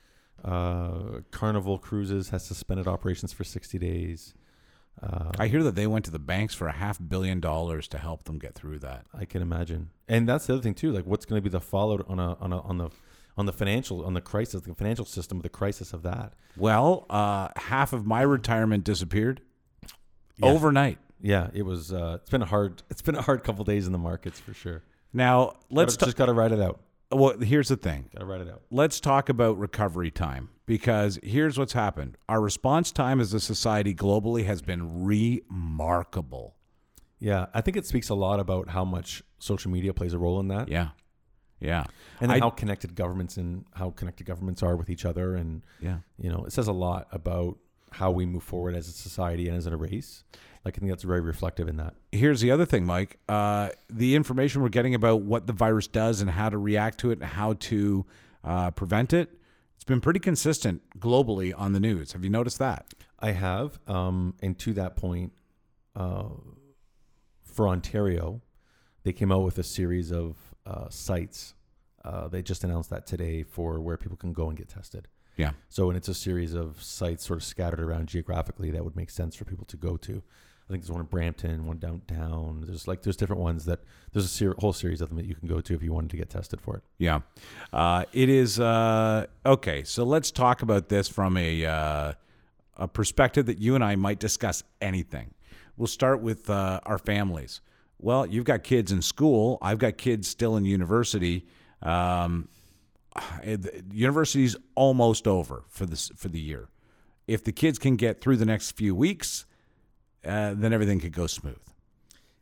uh, 0.44 1.22
Carnival 1.32 1.80
Cruises 1.80 2.30
has 2.30 2.46
suspended 2.46 2.88
operations 2.88 3.34
for 3.34 3.44
60 3.44 3.80
days. 3.80 4.34
Uh, 5.02 5.32
I 5.38 5.48
hear 5.48 5.64
that 5.64 5.76
they 5.76 5.88
went 5.88 6.06
to 6.06 6.12
the 6.12 6.20
banks 6.20 6.56
for 6.56 6.68
a 6.68 6.72
half 6.72 7.00
billion 7.06 7.40
dollars 7.40 7.88
to 7.90 7.98
help 7.98 8.24
them 8.24 8.40
get 8.40 8.56
through 8.56 8.80
that. 8.80 9.06
I 9.14 9.26
can 9.26 9.42
imagine, 9.44 9.92
and 10.08 10.28
that's 10.28 10.48
the 10.48 10.54
other 10.54 10.64
thing 10.64 10.74
too. 10.74 10.92
Like, 10.92 11.06
what's 11.06 11.26
going 11.26 11.40
to 11.40 11.44
be 11.44 11.52
the 11.52 11.62
fallout 11.62 12.06
on 12.10 12.20
a 12.20 12.34
on 12.36 12.52
a 12.52 12.62
on 12.62 12.80
the 12.80 12.90
on 13.38 13.46
the 13.46 13.54
financial 13.54 14.04
on 14.04 14.16
the 14.16 14.22
crisis, 14.22 14.62
the 14.62 14.74
financial 14.74 15.06
system, 15.06 15.42
the 15.42 15.50
crisis 15.50 15.94
of 15.94 16.02
that? 16.02 16.34
Well, 16.56 17.06
uh, 17.12 17.50
half 17.56 17.94
of 17.94 18.08
my 18.08 18.22
retirement 18.22 18.84
disappeared 18.84 19.42
Yeah. 20.38 20.50
overnight. 20.50 20.98
Yeah, 21.22 21.50
it 21.54 21.64
was. 21.64 21.92
Uh, 21.92 22.18
it's 22.22 22.30
been 22.30 22.42
a 22.44 22.46
hard. 22.46 22.84
It's 22.90 23.02
been 23.02 23.16
a 23.16 23.22
hard 23.22 23.44
couple 23.44 23.64
days 23.66 23.86
in 23.88 23.92
the 23.92 23.98
markets 23.98 24.40
for 24.40 24.54
sure. 24.54 24.84
Now 25.14 25.54
let's 25.72 25.96
Gotta- 25.96 26.06
just 26.08 26.18
got 26.18 26.26
to 26.28 26.34
ride 26.34 26.52
it 26.52 26.60
out. 26.62 26.80
well. 27.12 27.38
Here's 27.40 27.70
the 27.70 27.76
thing. 27.78 28.10
Got 28.14 28.20
to 28.20 28.26
ride 28.26 28.42
it 28.42 28.50
out. 28.50 28.62
let's 28.70 29.00
talk 29.00 29.30
about 29.30 29.58
recovery 29.58 30.12
time 30.12 30.50
because 30.68 31.18
here's 31.24 31.58
what's 31.58 31.74
happened. 31.74 32.18
Our 32.30 32.40
response 32.42 32.92
time 32.92 33.20
as 33.20 33.34
a 33.34 33.40
society 33.40 33.96
globally 33.96 34.46
has 34.46 34.62
been 34.62 35.04
remarkable. 35.06 36.56
Yeah, 37.20 37.48
I 37.54 37.62
think 37.62 37.78
it 37.78 37.86
speaks 37.88 38.10
a 38.10 38.16
lot 38.16 38.40
about 38.40 38.70
how 38.70 38.86
much 38.86 39.24
social 39.40 39.72
media 39.72 39.94
plays 39.94 40.14
a 40.14 40.20
role 40.20 40.40
in 40.40 40.50
that, 40.50 40.68
Yeah. 40.68 40.90
Yeah. 41.60 41.86
and 42.22 42.30
then 42.30 42.38
I- 42.38 42.46
how 42.46 42.52
connected 42.52 42.94
governments 42.96 43.38
and 43.38 43.66
how 43.74 43.90
connected 43.90 44.26
governments 44.28 44.62
are 44.62 44.76
with 44.76 44.90
each 44.90 45.04
other, 45.06 45.36
and 45.36 45.64
Yeah. 45.82 46.00
you 46.20 46.30
know, 46.30 46.44
it 46.46 46.52
says 46.54 46.68
a 46.68 46.74
lot 46.74 47.08
about 47.12 47.58
how 47.92 48.12
we 48.12 48.26
move 48.26 48.44
forward 48.44 48.76
as 48.76 48.88
a 48.88 48.92
society 48.92 49.48
and 49.48 49.58
as 49.58 49.66
a 49.66 49.76
race. 49.76 50.24
Like, 50.66 50.78
I 50.78 50.80
think 50.80 50.92
that's 50.92 51.04
very 51.04 51.22
reflective 51.22 51.68
in 51.68 51.78
that. 51.78 51.94
Here's 52.12 52.42
the 52.42 52.52
other 52.52 52.66
thing, 52.66 52.86
Mike. 52.86 53.20
Uh, 53.30 53.70
the 53.90 54.16
information 54.16 54.62
we're 54.62 54.70
getting 54.70 54.96
about 54.96 55.22
what 55.22 55.48
the 55.48 55.54
virus 55.54 55.88
does 55.88 56.20
and 56.20 56.30
how 56.30 56.50
to 56.50 56.58
react 56.58 57.00
to 57.00 57.12
it 57.12 57.20
and 57.20 57.28
how 57.28 57.54
to 57.54 58.06
uh, 58.44 58.72
prevent 58.72 59.14
it, 59.14 59.30
it's 59.76 59.86
been 59.86 60.02
pretty 60.02 60.20
consistent 60.20 60.82
globally 61.00 61.54
on 61.56 61.72
the 61.72 61.80
news. 61.80 62.12
Have 62.12 62.24
you 62.24 62.30
noticed 62.30 62.60
that? 62.60 62.94
I 63.20 63.32
have, 63.32 63.80
um, 63.88 64.36
and 64.42 64.60
to 64.60 64.74
that 64.74 64.96
point, 64.96 65.32
uh, 65.96 66.30
for 67.44 67.68
Ontario, 67.70 68.42
they 69.04 69.14
came 69.14 69.32
out 69.32 69.44
with 69.44 69.58
a 69.58 69.64
series 69.64 70.12
of 70.12 70.36
uh, 70.66 70.90
sites. 70.90 71.54
Uh, 72.04 72.28
they 72.28 72.42
just 72.42 72.64
announced 72.64 72.90
that 72.90 73.08
today 73.08 73.44
for 73.44 73.80
where 73.80 73.98
people 73.98 74.18
can 74.18 74.34
go 74.34 74.50
and 74.50 74.58
get 74.58 74.70
tested. 74.70 75.08
Yeah. 75.38 75.52
So, 75.70 75.90
and 75.90 75.98
it's 75.98 76.08
a 76.08 76.14
series 76.14 76.54
of 76.54 76.82
sites 76.82 77.26
sort 77.26 77.38
of 77.38 77.44
scattered 77.44 77.80
around 77.80 78.08
geographically 78.08 78.72
that 78.72 78.84
would 78.84 78.96
make 78.96 79.10
sense 79.10 79.36
for 79.36 79.46
people 79.46 79.66
to 79.66 79.78
go 79.78 79.96
to. 79.98 80.22
I 80.68 80.74
think 80.74 80.84
there's 80.84 80.92
one 80.92 81.00
in 81.00 81.08
Brampton, 81.08 81.66
one 81.66 81.78
downtown. 81.78 82.64
There's 82.66 82.90
like 82.90 83.02
there's 83.04 83.16
different 83.16 83.42
ones 83.42 83.64
that 83.66 83.80
there's 84.12 84.26
a 84.26 84.30
ser- 84.30 84.56
whole 84.58 84.74
series 84.74 85.00
of 85.00 85.08
them 85.08 85.18
that 85.18 85.26
you 85.26 85.36
can 85.36 85.48
go 85.48 85.62
to 85.62 85.74
if 85.74 85.82
you 85.82 85.94
wanted 85.94 86.10
to 86.10 86.18
get 86.18 86.30
tested 86.30 86.60
for 86.60 86.76
it. 86.76 86.84
Yeah. 86.98 87.22
Uh, 87.72 88.04
it 88.12 88.28
is 88.28 88.60
uh, 88.60 89.28
okay. 89.46 89.84
So 89.86 90.04
let's 90.04 90.30
talk 90.30 90.64
about 90.64 90.90
this 90.90 91.08
from 91.08 91.38
a 91.38 91.66
uh, 91.66 92.14
a 92.76 92.88
perspective 92.88 93.46
that 93.46 93.60
you 93.60 93.76
and 93.76 93.84
I 93.84 93.96
might 93.96 94.20
discuss 94.20 94.64
anything. 94.82 95.34
We'll 95.78 95.88
start 95.88 96.22
with 96.22 96.50
uh, 96.50 96.82
our 96.86 96.98
families. 96.98 97.62
Well, 98.00 98.26
you've 98.26 98.46
got 98.46 98.64
kids 98.64 98.92
in 98.92 99.02
school. 99.02 99.58
I've 99.62 99.80
got 99.80 99.98
kids 99.98 100.28
still 100.28 100.58
in 100.58 100.66
university. 100.66 101.46
Um, 101.82 102.50
university's 103.92 104.56
almost 104.76 105.28
over 105.28 105.64
for 105.68 105.86
this 105.86 106.10
for 106.16 106.28
the 106.30 106.40
year. 106.40 106.70
If 107.28 107.44
the 107.44 107.52
kids 107.52 107.78
can 107.80 107.96
get 107.96 108.22
through 108.22 108.38
the 108.38 108.46
next 108.46 108.72
few 108.72 108.96
weeks, 108.96 109.46
uh, 110.26 110.54
then 110.56 110.72
everything 110.74 111.00
could 111.00 111.12
go 111.14 111.28
smooth. 111.28 111.58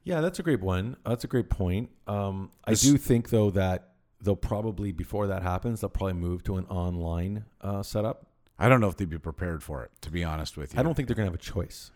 Yeah, 0.03 0.22
that's 0.22 0.38
a 0.38 0.44
great 0.44 0.62
one. 0.62 0.98
That's 1.05 1.24
a 1.24 1.27
great 1.27 1.50
point. 1.50 1.89
Um, 2.05 2.51
I 2.63 2.72
This- 2.72 2.84
do 2.84 2.98
think 2.98 3.29
though 3.29 3.50
that 3.51 3.89
they'll 4.22 4.36
probably 4.36 4.91
before 4.91 5.27
that 5.27 5.41
happens, 5.44 5.82
they'll 5.82 5.89
probably 5.89 6.13
move 6.13 6.44
to 6.44 6.58
an 6.58 6.65
online 6.65 7.46
uh, 7.62 7.82
setup. 7.84 8.27
I 8.58 8.70
don't 8.70 8.79
know 8.79 8.88
if 8.88 8.96
they'd 8.98 9.10
be 9.10 9.17
prepared 9.17 9.63
for 9.63 9.84
it, 9.84 9.91
to 10.01 10.12
be 10.12 10.24
honest 10.24 10.55
with 10.58 10.74
you. 10.74 10.79
I 10.79 10.84
don't 10.84 10.94
think 10.94 11.08
they're 11.08 11.15
gonna 11.15 11.27
have 11.27 11.34
a 11.36 11.38
choice. 11.38 11.91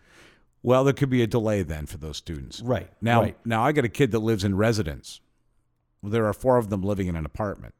Well, 0.62 0.84
there 0.84 0.92
could 0.92 1.08
be 1.08 1.22
a 1.22 1.26
delay 1.26 1.62
then 1.62 1.86
for 1.86 1.96
those 1.96 2.18
students. 2.18 2.60
Right 2.60 2.90
Now, 3.00 3.22
right. 3.22 3.46
now 3.46 3.62
I 3.64 3.72
got 3.72 3.84
a 3.86 3.88
kid 3.88 4.10
that 4.10 4.18
lives 4.18 4.44
in 4.44 4.56
residence. 4.56 5.20
There 6.02 6.26
are 6.26 6.32
four 6.34 6.58
of 6.58 6.68
them 6.68 6.82
living 6.82 7.06
in 7.06 7.16
an 7.16 7.24
apartment. 7.24 7.74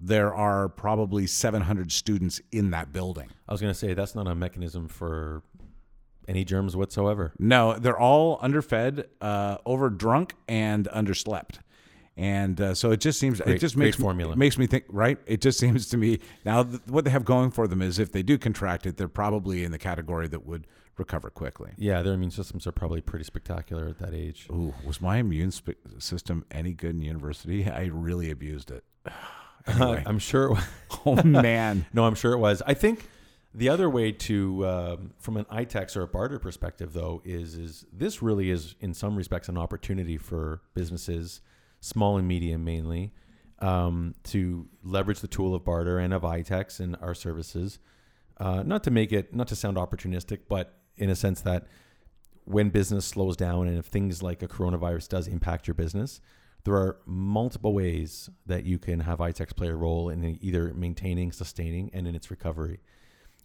There 0.00 0.32
are 0.32 0.68
probably 0.68 1.26
700 1.26 1.90
students 1.90 2.40
in 2.52 2.70
that 2.70 2.92
building. 2.92 3.28
I 3.48 3.52
was 3.52 3.60
gonna 3.60 3.74
say 3.74 3.94
that's 3.94 4.14
not 4.14 4.26
a 4.26 4.34
mechanism 4.34 4.88
for 4.88 5.42
any 6.28 6.44
germs 6.44 6.76
whatsoever. 6.76 7.32
No, 7.38 7.78
they're 7.78 7.98
all 7.98 8.38
underfed, 8.40 9.04
uh, 9.20 9.58
overdrunk, 9.66 10.32
and 10.46 10.86
underslept. 10.88 11.58
And 12.16 12.60
uh, 12.60 12.74
so 12.74 12.90
it 12.90 13.00
just 13.00 13.20
seems 13.20 13.40
it 13.40 13.58
just 13.58 13.76
makes 13.76 13.96
formula. 13.96 14.34
Me, 14.34 14.40
makes 14.40 14.58
me 14.58 14.66
think 14.66 14.84
right. 14.88 15.18
It 15.26 15.40
just 15.40 15.58
seems 15.60 15.88
to 15.90 15.96
me 15.96 16.18
now 16.44 16.64
th- 16.64 16.82
what 16.86 17.04
they 17.04 17.10
have 17.10 17.24
going 17.24 17.50
for 17.50 17.66
them 17.66 17.80
is 17.80 17.98
if 17.98 18.12
they 18.12 18.22
do 18.22 18.36
contract 18.36 18.86
it, 18.86 18.96
they're 18.96 19.08
probably 19.08 19.64
in 19.64 19.70
the 19.72 19.78
category 19.78 20.28
that 20.28 20.44
would 20.44 20.66
recover 20.96 21.30
quickly. 21.30 21.70
Yeah, 21.76 22.02
their 22.02 22.14
immune 22.14 22.32
systems 22.32 22.66
are 22.66 22.72
probably 22.72 23.00
pretty 23.00 23.24
spectacular 23.24 23.86
at 23.86 23.98
that 24.00 24.14
age. 24.14 24.48
Ooh, 24.50 24.74
was 24.84 25.00
my 25.00 25.18
immune 25.18 25.52
sp- 25.54 25.78
system 25.98 26.44
any 26.50 26.74
good 26.74 26.96
in 26.96 27.02
university? 27.02 27.70
I 27.70 27.84
really 27.84 28.30
abused 28.30 28.70
it. 28.70 28.84
Anyway. 29.68 30.02
I'm 30.06 30.18
sure. 30.18 30.46
It, 30.46 30.50
was. 30.50 30.64
oh 31.06 31.22
man. 31.22 31.86
no, 31.92 32.04
I'm 32.04 32.14
sure 32.14 32.32
it 32.32 32.38
was. 32.38 32.62
I 32.66 32.74
think 32.74 33.08
the 33.54 33.68
other 33.68 33.88
way 33.88 34.12
to, 34.12 34.66
um, 34.66 35.10
from 35.18 35.36
an 35.36 35.44
ITEX 35.46 35.96
or 35.96 36.02
a 36.02 36.08
barter 36.08 36.38
perspective, 36.38 36.92
though, 36.92 37.22
is 37.24 37.54
is 37.54 37.84
this 37.92 38.22
really 38.22 38.50
is 38.50 38.74
in 38.80 38.94
some 38.94 39.16
respects 39.16 39.48
an 39.48 39.58
opportunity 39.58 40.16
for 40.16 40.62
businesses, 40.74 41.40
small 41.80 42.18
and 42.18 42.28
medium 42.28 42.64
mainly, 42.64 43.12
um, 43.60 44.14
to 44.24 44.66
leverage 44.82 45.20
the 45.20 45.28
tool 45.28 45.54
of 45.54 45.64
barter 45.64 45.98
and 45.98 46.12
of 46.12 46.22
ITEX 46.22 46.80
and 46.80 46.96
our 47.00 47.14
services. 47.14 47.78
Uh, 48.38 48.62
not 48.62 48.84
to 48.84 48.90
make 48.90 49.12
it, 49.12 49.34
not 49.34 49.48
to 49.48 49.56
sound 49.56 49.76
opportunistic, 49.76 50.40
but 50.48 50.78
in 50.96 51.10
a 51.10 51.16
sense 51.16 51.40
that 51.40 51.66
when 52.44 52.70
business 52.70 53.04
slows 53.04 53.36
down 53.36 53.68
and 53.68 53.78
if 53.78 53.86
things 53.86 54.22
like 54.22 54.42
a 54.42 54.48
coronavirus 54.48 55.08
does 55.08 55.28
impact 55.28 55.66
your 55.66 55.74
business, 55.74 56.20
there 56.68 56.76
are 56.76 56.98
multiple 57.06 57.72
ways 57.72 58.28
that 58.44 58.64
you 58.64 58.78
can 58.78 59.00
have 59.00 59.20
ITEX 59.20 59.56
play 59.56 59.68
a 59.68 59.74
role 59.74 60.10
in 60.10 60.38
either 60.42 60.74
maintaining, 60.74 61.32
sustaining, 61.32 61.88
and 61.94 62.06
in 62.06 62.14
its 62.14 62.30
recovery. 62.30 62.80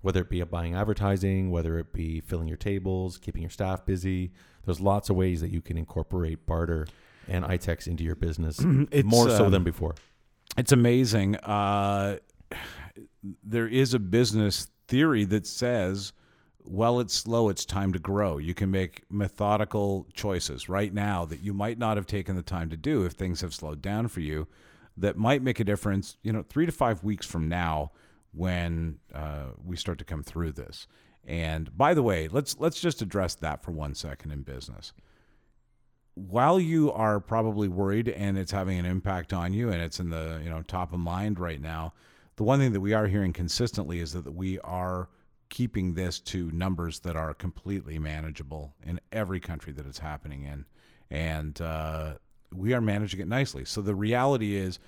Whether 0.01 0.19
it 0.19 0.29
be 0.29 0.43
buying 0.43 0.75
advertising, 0.75 1.49
whether 1.49 1.79
it 1.79 1.93
be 1.93 2.19
filling 2.19 2.49
your 2.49 2.57
tables, 2.57 3.17
keeping 3.17 3.41
your 3.41 3.49
staff 3.49 3.85
busy, 3.85 4.33
there's 4.65 4.81
lots 4.81 5.09
of 5.09 5.15
ways 5.15 5.39
that 5.39 5.51
you 5.51 5.61
can 5.61 5.77
incorporate 5.77 6.45
barter 6.45 6.85
and 7.29 7.45
ITEX 7.45 7.87
into 7.87 8.03
your 8.03 8.17
business 8.17 8.59
It's, 8.91 9.05
more 9.05 9.29
so 9.29 9.45
um, 9.45 9.51
than 9.51 9.63
before. 9.63 9.95
It's 10.57 10.73
amazing. 10.73 11.37
Uh, 11.37 12.17
there 13.41 13.67
is 13.69 13.93
a 13.93 13.99
business 13.99 14.67
theory 14.89 15.23
that 15.23 15.47
says, 15.47 16.11
well, 16.65 16.99
it's 16.99 17.13
slow, 17.13 17.49
it's 17.49 17.65
time 17.65 17.93
to 17.93 17.99
grow. 17.99 18.37
You 18.37 18.53
can 18.53 18.71
make 18.71 19.03
methodical 19.09 20.07
choices 20.13 20.69
right 20.69 20.93
now 20.93 21.25
that 21.25 21.41
you 21.41 21.53
might 21.53 21.77
not 21.77 21.97
have 21.97 22.07
taken 22.07 22.35
the 22.35 22.41
time 22.41 22.69
to 22.69 22.77
do 22.77 23.05
if 23.05 23.13
things 23.13 23.41
have 23.41 23.53
slowed 23.53 23.81
down 23.81 24.07
for 24.07 24.21
you 24.21 24.47
that 24.97 25.17
might 25.17 25.41
make 25.41 25.59
a 25.59 25.63
difference, 25.63 26.17
you 26.21 26.31
know, 26.31 26.43
three 26.43 26.65
to 26.65 26.71
five 26.71 27.03
weeks 27.03 27.25
from 27.25 27.49
now 27.49 27.91
when 28.31 28.99
uh, 29.13 29.47
we 29.63 29.75
start 29.75 29.97
to 29.99 30.05
come 30.05 30.23
through 30.23 30.51
this. 30.51 30.87
And 31.25 31.75
by 31.77 31.93
the 31.93 32.03
way, 32.03 32.27
let's 32.27 32.57
let's 32.59 32.81
just 32.81 33.01
address 33.01 33.35
that 33.35 33.63
for 33.63 33.71
one 33.71 33.95
second 33.95 34.31
in 34.31 34.41
business 34.41 34.93
while 36.15 36.59
you 36.59 36.91
are 36.91 37.19
probably 37.19 37.67
worried 37.67 38.07
and 38.07 38.37
it's 38.37 38.51
having 38.51 38.77
an 38.77 38.85
impact 38.85 39.33
on 39.33 39.53
you 39.53 39.69
and 39.69 39.81
it's 39.81 39.99
in 39.99 40.09
the 40.09 40.39
you 40.43 40.49
know 40.49 40.61
top 40.61 40.93
of 40.93 40.99
mind 40.99 41.39
right 41.39 41.61
now 41.61 41.93
the 42.35 42.43
one 42.43 42.59
thing 42.59 42.71
that 42.71 42.81
we 42.81 42.93
are 42.93 43.07
hearing 43.07 43.33
consistently 43.33 43.99
is 43.99 44.13
that 44.13 44.33
we 44.33 44.59
are 44.59 45.09
keeping 45.53 45.93
this 45.93 46.19
to 46.19 46.49
numbers 46.49 47.01
that 47.01 47.15
are 47.15 47.31
completely 47.31 47.99
manageable 47.99 48.73
in 48.83 48.99
every 49.11 49.39
country 49.39 49.71
that 49.71 49.85
it's 49.85 49.99
happening 49.99 50.41
in 50.41 50.65
and 51.11 51.61
uh, 51.61 52.13
we 52.55 52.73
are 52.73 52.81
managing 52.81 53.19
it 53.19 53.27
nicely 53.27 53.63
so 53.63 53.79
the 53.79 53.93
reality 53.93 54.55
is 54.55 54.79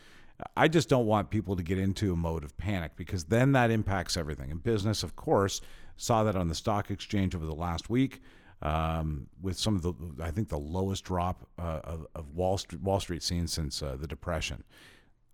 i 0.57 0.67
just 0.67 0.89
don't 0.89 1.05
want 1.05 1.29
people 1.29 1.55
to 1.55 1.61
get 1.61 1.77
into 1.77 2.13
a 2.13 2.15
mode 2.15 2.43
of 2.43 2.57
panic 2.57 2.93
because 2.95 3.25
then 3.25 3.51
that 3.51 3.69
impacts 3.69 4.17
everything 4.17 4.49
and 4.49 4.63
business 4.63 5.03
of 5.03 5.15
course 5.15 5.61
saw 5.97 6.23
that 6.23 6.35
on 6.35 6.47
the 6.47 6.55
stock 6.55 6.89
exchange 6.89 7.35
over 7.35 7.45
the 7.45 7.53
last 7.53 7.87
week 7.87 8.19
um, 8.63 9.27
with 9.43 9.59
some 9.59 9.75
of 9.75 9.83
the, 9.83 9.93
I 10.23 10.31
think, 10.31 10.49
the 10.49 10.57
lowest 10.57 11.03
drop 11.03 11.47
uh, 11.59 11.81
of, 11.83 12.07
of 12.15 12.31
Wall 12.31 12.57
Street, 12.57 12.81
Wall 12.81 12.99
Street 12.99 13.21
seen 13.21 13.47
since 13.47 13.83
uh, 13.83 13.97
the 13.99 14.07
Depression. 14.07 14.63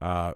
Uh, 0.01 0.33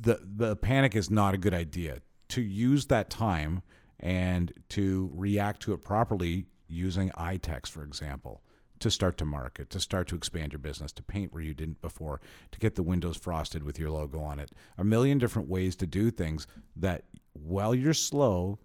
the 0.00 0.20
the 0.24 0.56
panic 0.56 0.94
is 0.94 1.10
not 1.10 1.34
a 1.34 1.36
good 1.36 1.52
idea. 1.52 1.98
To 2.28 2.40
use 2.40 2.86
that 2.86 3.10
time 3.10 3.62
and 4.00 4.52
to 4.70 5.10
react 5.14 5.60
to 5.62 5.72
it 5.72 5.82
properly 5.82 6.46
using 6.68 7.10
iTex, 7.10 7.68
for 7.68 7.82
example, 7.82 8.42
to 8.78 8.90
start 8.90 9.16
to 9.16 9.24
market, 9.24 9.70
to 9.70 9.80
start 9.80 10.06
to 10.08 10.14
expand 10.16 10.52
your 10.52 10.58
business, 10.58 10.92
to 10.92 11.02
paint 11.02 11.32
where 11.32 11.42
you 11.42 11.54
didn't 11.54 11.80
before, 11.80 12.20
to 12.52 12.58
get 12.58 12.74
the 12.74 12.82
windows 12.82 13.16
frosted 13.16 13.62
with 13.62 13.78
your 13.78 13.90
logo 13.90 14.20
on 14.20 14.38
it. 14.38 14.50
A 14.76 14.84
million 14.84 15.16
different 15.18 15.48
ways 15.48 15.74
to 15.76 15.86
do 15.86 16.10
things 16.10 16.46
that 16.76 17.04
while 17.32 17.74
you're 17.74 17.94
slow, 17.94 18.58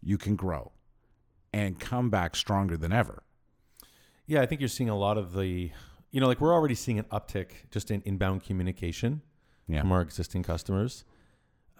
you 0.00 0.16
can 0.16 0.34
grow 0.36 0.72
and 1.52 1.78
come 1.78 2.08
back 2.08 2.36
stronger 2.36 2.76
than 2.76 2.92
ever. 2.92 3.22
Yeah, 4.26 4.40
I 4.42 4.46
think 4.46 4.60
you're 4.60 4.68
seeing 4.68 4.90
a 4.90 4.96
lot 4.96 5.18
of 5.18 5.32
the, 5.34 5.70
you 6.10 6.20
know, 6.20 6.26
like 6.26 6.40
we're 6.40 6.52
already 6.54 6.74
seeing 6.74 6.98
an 6.98 7.06
uptick 7.06 7.50
just 7.70 7.90
in 7.90 8.00
inbound 8.06 8.44
communication 8.44 9.20
Yeah. 9.66 9.80
from 9.80 9.92
our 9.92 10.00
existing 10.00 10.42
customers. 10.42 11.04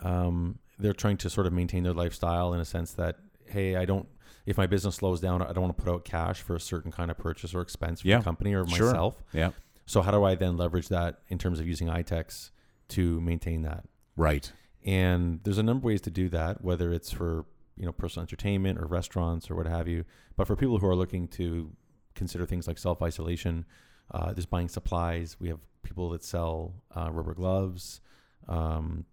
Um, 0.02 0.58
they're 0.78 0.92
trying 0.92 1.16
to 1.18 1.30
sort 1.30 1.46
of 1.46 1.52
maintain 1.52 1.82
their 1.82 1.92
lifestyle 1.92 2.54
in 2.54 2.60
a 2.60 2.64
sense 2.64 2.92
that, 2.92 3.16
hey, 3.46 3.76
I 3.76 3.84
don't, 3.84 4.06
if 4.46 4.56
my 4.56 4.66
business 4.66 4.96
slows 4.96 5.20
down, 5.20 5.42
I 5.42 5.52
don't 5.52 5.62
want 5.62 5.76
to 5.76 5.82
put 5.82 5.92
out 5.92 6.04
cash 6.04 6.40
for 6.40 6.54
a 6.56 6.60
certain 6.60 6.90
kind 6.92 7.10
of 7.10 7.18
purchase 7.18 7.54
or 7.54 7.60
expense 7.60 8.00
for 8.02 8.08
Yeah, 8.08 8.18
the 8.18 8.24
company 8.24 8.54
or 8.54 8.66
sure. 8.66 8.86
myself. 8.86 9.22
Yeah. 9.32 9.50
So 9.86 10.02
how 10.02 10.10
do 10.10 10.22
I 10.24 10.34
then 10.34 10.56
leverage 10.56 10.88
that 10.88 11.20
in 11.28 11.38
terms 11.38 11.60
of 11.60 11.66
using 11.66 11.88
iTex 11.88 12.50
to 12.90 13.20
maintain 13.20 13.62
that? 13.62 13.84
Right. 14.16 14.50
And 14.84 15.40
there's 15.44 15.58
a 15.58 15.62
number 15.62 15.80
of 15.80 15.84
ways 15.84 16.00
to 16.02 16.10
do 16.10 16.28
that, 16.30 16.62
whether 16.62 16.92
it's 16.92 17.10
for 17.10 17.44
you 17.76 17.86
know 17.86 17.92
personal 17.92 18.22
entertainment 18.24 18.78
or 18.78 18.86
restaurants 18.86 19.50
or 19.50 19.54
what 19.56 19.66
have 19.66 19.88
you. 19.88 20.04
But 20.36 20.46
for 20.46 20.56
people 20.56 20.78
who 20.78 20.86
are 20.86 20.96
looking 20.96 21.28
to 21.28 21.70
consider 22.14 22.44
things 22.46 22.66
like 22.66 22.78
self 22.78 23.00
isolation, 23.02 23.64
uh, 24.10 24.32
there's 24.32 24.46
buying 24.46 24.68
supplies. 24.68 25.36
We 25.40 25.48
have 25.48 25.60
people 25.82 26.10
that 26.10 26.22
sell 26.24 26.74
uh, 26.96 27.10
rubber 27.10 27.34
gloves. 27.34 28.00
Um, 28.46 29.04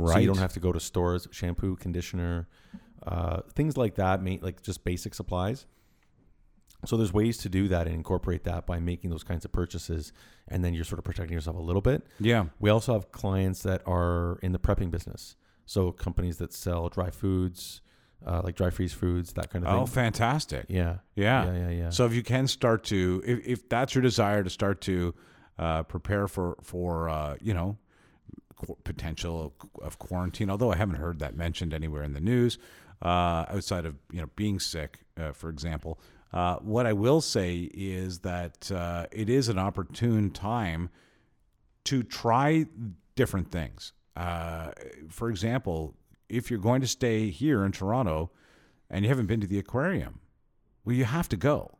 Right. 0.00 0.14
So 0.14 0.18
you 0.20 0.26
don't 0.26 0.38
have 0.38 0.52
to 0.54 0.60
go 0.60 0.72
to 0.72 0.80
stores, 0.80 1.28
shampoo, 1.30 1.76
conditioner, 1.76 2.48
uh, 3.06 3.40
things 3.54 3.76
like 3.76 3.96
that, 3.96 4.24
like 4.42 4.62
just 4.62 4.84
basic 4.84 5.14
supplies. 5.14 5.66
So 6.86 6.96
there's 6.96 7.12
ways 7.12 7.36
to 7.38 7.48
do 7.48 7.68
that 7.68 7.86
and 7.86 7.94
incorporate 7.94 8.44
that 8.44 8.66
by 8.66 8.80
making 8.80 9.10
those 9.10 9.22
kinds 9.22 9.44
of 9.44 9.52
purchases, 9.52 10.12
and 10.48 10.64
then 10.64 10.72
you're 10.72 10.84
sort 10.84 10.98
of 10.98 11.04
protecting 11.04 11.34
yourself 11.34 11.56
a 11.56 11.60
little 11.60 11.82
bit. 11.82 12.06
Yeah. 12.18 12.46
We 12.58 12.70
also 12.70 12.94
have 12.94 13.12
clients 13.12 13.62
that 13.64 13.82
are 13.86 14.38
in 14.42 14.52
the 14.52 14.58
prepping 14.58 14.90
business. 14.90 15.36
So 15.66 15.92
companies 15.92 16.38
that 16.38 16.52
sell 16.54 16.88
dry 16.88 17.10
foods, 17.10 17.82
uh, 18.26 18.40
like 18.42 18.56
dry 18.56 18.70
freeze 18.70 18.94
foods, 18.94 19.34
that 19.34 19.50
kind 19.50 19.64
of 19.64 19.70
thing. 19.70 19.80
Oh, 19.82 19.86
fantastic. 19.86 20.66
yeah. 20.68 20.96
Yeah. 21.14 21.44
Yeah. 21.44 21.52
Yeah. 21.52 21.70
Yeah. 21.70 21.90
So 21.90 22.06
if 22.06 22.14
you 22.14 22.22
can 22.22 22.46
start 22.46 22.84
to, 22.84 23.22
if, 23.26 23.46
if 23.46 23.68
that's 23.68 23.94
your 23.94 24.02
desire 24.02 24.42
to 24.42 24.50
start 24.50 24.80
to 24.82 25.14
uh, 25.58 25.82
prepare 25.82 26.26
for 26.26 26.56
for 26.62 27.08
uh, 27.10 27.36
you 27.40 27.52
know 27.52 27.76
potential 28.84 29.52
of, 29.60 29.82
of 29.82 29.98
quarantine, 29.98 30.50
although 30.50 30.72
I 30.72 30.76
haven't 30.76 30.96
heard 30.96 31.18
that 31.20 31.36
mentioned 31.36 31.74
anywhere 31.74 32.02
in 32.02 32.12
the 32.12 32.20
news 32.20 32.58
uh, 33.02 33.46
outside 33.48 33.86
of 33.86 33.96
you 34.12 34.20
know 34.20 34.30
being 34.36 34.60
sick, 34.60 35.00
uh, 35.18 35.32
for 35.32 35.48
example. 35.48 36.00
Uh, 36.32 36.56
what 36.56 36.86
I 36.86 36.92
will 36.92 37.20
say 37.20 37.68
is 37.74 38.20
that 38.20 38.70
uh, 38.70 39.06
it 39.10 39.28
is 39.28 39.48
an 39.48 39.58
opportune 39.58 40.30
time 40.30 40.90
to 41.84 42.02
try 42.02 42.66
different 43.16 43.50
things. 43.50 43.92
Uh, 44.16 44.70
for 45.08 45.28
example, 45.28 45.96
if 46.28 46.50
you're 46.50 46.60
going 46.60 46.80
to 46.82 46.86
stay 46.86 47.30
here 47.30 47.64
in 47.64 47.72
Toronto 47.72 48.30
and 48.88 49.04
you 49.04 49.08
haven't 49.08 49.26
been 49.26 49.40
to 49.40 49.46
the 49.46 49.58
aquarium, 49.58 50.20
well, 50.84 50.94
you 50.94 51.04
have 51.04 51.28
to 51.30 51.36
go, 51.36 51.78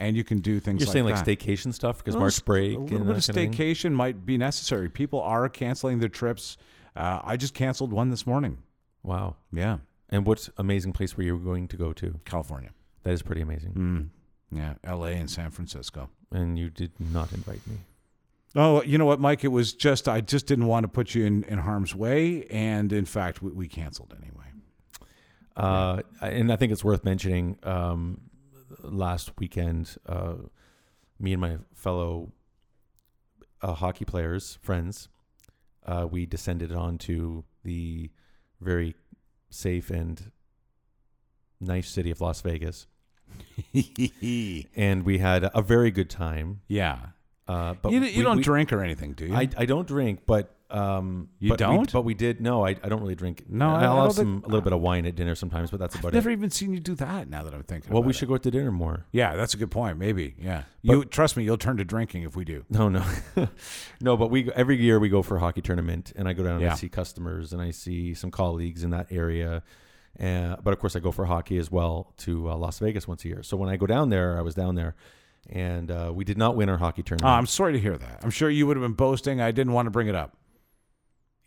and 0.00 0.16
you 0.16 0.24
can 0.24 0.38
do 0.38 0.58
things. 0.58 0.80
You're 0.80 0.86
like 0.88 0.92
saying 0.92 1.04
like 1.04 1.24
that. 1.24 1.38
staycation 1.38 1.72
stuff 1.72 1.98
because 1.98 2.14
Well, 2.16 2.22
March 2.22 2.44
break 2.44 2.76
A 2.76 2.80
little 2.80 2.98
bit 3.06 3.28
of 3.28 3.34
kind 3.34 3.48
of 3.48 3.54
staycation 3.54 3.92
might 3.92 4.26
be 4.26 4.36
necessary. 4.38 4.88
People 4.88 5.20
are 5.20 5.48
canceling 5.48 6.00
their 6.00 6.08
trips. 6.08 6.56
Uh, 6.96 7.20
I 7.22 7.36
just 7.36 7.54
canceled 7.54 7.92
one 7.92 8.10
this 8.10 8.26
morning. 8.26 8.58
Wow. 9.02 9.36
Yeah, 9.52 9.78
And 10.08 10.26
what 10.26 10.48
amazing 10.58 10.92
place 10.92 11.16
were 11.16 11.22
you 11.22 11.38
going 11.38 11.68
to 11.68 11.76
go 11.76 11.92
to? 11.92 12.18
California. 12.24 12.70
That 13.04 13.12
is 13.12 13.22
pretty 13.22 13.40
amazing. 13.42 13.72
Mm. 14.52 14.56
Yeah, 14.58 14.74
L.A. 14.84 15.12
and 15.12 15.30
San 15.30 15.50
Francisco. 15.50 16.10
And 16.32 16.58
you 16.58 16.68
did 16.70 16.92
not 16.98 17.32
invite 17.32 17.66
me. 17.66 17.78
Oh, 18.56 18.82
you 18.82 18.98
know 18.98 19.04
what, 19.06 19.20
Mike? 19.20 19.44
It 19.44 19.48
was 19.48 19.72
just 19.72 20.08
I 20.08 20.20
just 20.20 20.46
didn't 20.46 20.66
want 20.66 20.84
to 20.84 20.88
put 20.88 21.14
you 21.14 21.24
in, 21.24 21.44
in 21.44 21.58
harm's 21.58 21.94
way, 21.94 22.46
and 22.50 22.92
in 22.92 23.04
fact, 23.04 23.40
we, 23.42 23.52
we 23.52 23.68
canceled 23.68 24.12
anyway. 24.20 24.46
Uh, 25.56 26.02
and 26.20 26.52
I 26.52 26.56
think 26.56 26.72
it's 26.72 26.82
worth 26.82 27.04
mentioning. 27.04 27.58
Um, 27.62 28.20
last 28.82 29.32
weekend, 29.38 29.96
uh, 30.06 30.34
me 31.18 31.32
and 31.32 31.40
my 31.40 31.58
fellow 31.74 32.32
uh, 33.62 33.74
hockey 33.74 34.04
players, 34.04 34.58
friends, 34.62 35.08
uh, 35.86 36.06
we 36.10 36.26
descended 36.26 36.72
onto 36.72 37.42
the 37.64 38.10
very 38.60 38.94
safe 39.50 39.90
and 39.90 40.30
nice 41.60 41.88
city 41.90 42.10
of 42.10 42.20
Las 42.20 42.40
Vegas, 42.42 42.86
and 44.76 45.04
we 45.04 45.18
had 45.18 45.50
a 45.54 45.62
very 45.62 45.90
good 45.90 46.10
time. 46.10 46.60
yeah, 46.68 46.98
Uh, 47.48 47.74
but 47.82 47.92
you, 47.92 48.00
you 48.02 48.18
we- 48.18 48.22
don't 48.24 48.36
we- 48.38 48.42
drink 48.42 48.72
or 48.72 48.82
anything, 48.82 49.12
do 49.14 49.26
you? 49.26 49.34
I, 49.34 49.48
I 49.56 49.66
don't 49.66 49.86
drink, 49.88 50.20
but 50.26 50.54
um, 50.70 51.28
You 51.38 51.50
but 51.50 51.58
don't? 51.58 51.92
but 51.92 52.02
we 52.02 52.14
did. 52.14 52.40
No, 52.40 52.64
I, 52.64 52.70
I 52.70 52.88
don't 52.88 53.00
really 53.00 53.14
drink. 53.14 53.44
No, 53.48 53.68
I- 53.68 53.82
I 53.82 53.84
I'll 53.84 53.96
don't 53.96 54.04
have 54.04 54.12
some 54.14 54.34
think- 54.36 54.44
a 54.46 54.48
little 54.48 54.60
bit 54.62 54.72
of 54.72 54.80
wine 54.80 55.06
at 55.06 55.14
dinner 55.16 55.34
sometimes, 55.34 55.70
but 55.70 55.80
that's 55.80 55.94
about 55.94 56.08
I've 56.08 56.14
never 56.14 56.30
it. 56.30 56.34
even 56.34 56.50
seen 56.50 56.72
you 56.72 56.80
do 56.80 56.94
that. 56.96 57.28
Now 57.28 57.42
that 57.44 57.54
I'm 57.54 57.62
thinking. 57.64 57.92
Well, 57.92 58.02
we 58.02 58.10
it. 58.10 58.14
should 58.16 58.28
go 58.28 58.34
out 58.34 58.42
to 58.44 58.50
dinner 58.50 58.70
more. 58.72 59.06
Yeah, 59.12 59.34
that's 59.36 59.54
a 59.54 59.56
good 59.56 59.70
point. 59.70 59.98
Maybe. 59.98 60.34
Yeah. 60.38 60.62
But- 60.84 60.92
you 60.92 61.04
trust 61.04 61.36
me, 61.36 61.44
you'll 61.44 61.58
turn 61.58 61.76
to 61.78 61.84
drinking 61.84 62.22
if 62.22 62.36
we 62.36 62.44
do. 62.44 62.64
No, 62.70 62.88
no, 62.88 63.04
no. 64.00 64.16
But 64.16 64.28
we 64.30 64.50
every 64.52 64.76
year 64.80 64.98
we 64.98 65.08
go 65.08 65.22
for 65.22 65.36
a 65.36 65.40
hockey 65.40 65.60
tournament, 65.62 66.12
and 66.16 66.28
I 66.28 66.32
go 66.32 66.42
down 66.42 66.54
and 66.54 66.62
Yeah. 66.62 66.72
I 66.72 66.76
see 66.76 66.88
customers 66.88 67.52
and 67.52 67.60
I 67.60 67.70
see 67.72 68.14
some 68.14 68.30
colleagues 68.30 68.84
in 68.84 68.90
that 68.90 69.06
area, 69.10 69.62
Uh, 70.20 70.56
but 70.62 70.72
of 70.72 70.78
course, 70.80 70.96
I 70.96 71.00
go 71.00 71.12
for 71.12 71.24
hockey 71.26 71.56
as 71.58 71.70
well 71.70 72.12
to 72.18 72.50
uh, 72.50 72.56
Las 72.56 72.78
Vegas 72.80 73.06
once 73.08 73.24
a 73.24 73.28
year. 73.28 73.42
So 73.42 73.56
when 73.56 73.68
I 73.70 73.76
go 73.76 73.86
down 73.86 74.10
there, 74.10 74.36
I 74.38 74.42
was 74.42 74.54
down 74.54 74.74
there, 74.74 74.94
and 75.48 75.90
uh, 75.90 76.10
we 76.14 76.24
did 76.24 76.36
not 76.36 76.56
win 76.56 76.68
our 76.68 76.78
hockey 76.78 77.02
Oh, 77.02 77.08
tournament. 77.08 77.32
I'm 77.38 77.46
sorry 77.46 77.72
to 77.74 77.78
hear 77.78 77.96
that. 77.96 78.20
I'm 78.22 78.30
sure 78.30 78.50
you 78.50 78.66
would 78.66 78.76
have 78.76 78.82
been 78.82 78.94
boasting. 78.94 79.40
I 79.40 79.52
didn't 79.52 79.72
want 79.72 79.86
to 79.86 79.90
bring 79.90 80.08
it 80.08 80.14
up. 80.16 80.36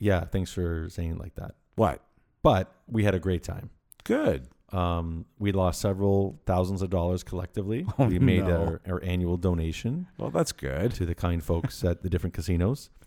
Yeah, 0.04 0.26
thanks 0.26 0.52
for 0.52 0.88
saying 0.90 1.12
it 1.12 1.20
like 1.20 1.36
that. 1.36 1.56
What? 1.76 2.02
But 2.42 2.72
we 2.88 3.04
had 3.04 3.16
a 3.16 3.20
great 3.20 3.44
time. 3.44 3.70
Good. 4.04 4.48
Um, 4.72 5.26
we 5.40 5.52
lost 5.52 5.80
several 5.82 6.40
thousands 6.46 6.82
of 6.82 6.90
dollars 6.90 7.24
collectively. 7.24 7.86
Oh, 8.00 8.06
we 8.08 8.20
made 8.20 8.46
no. 8.46 8.58
our, 8.64 8.82
our 8.94 9.04
annual 9.04 9.38
donation 9.38 10.08
Well, 10.18 10.32
that's 10.32 10.52
good. 10.52 10.94
to 10.96 11.06
the 11.06 11.16
kind 11.16 11.44
folks 11.44 11.84
at 11.84 12.02
the 12.02 12.10
different 12.10 12.34
casinos, 12.34 12.90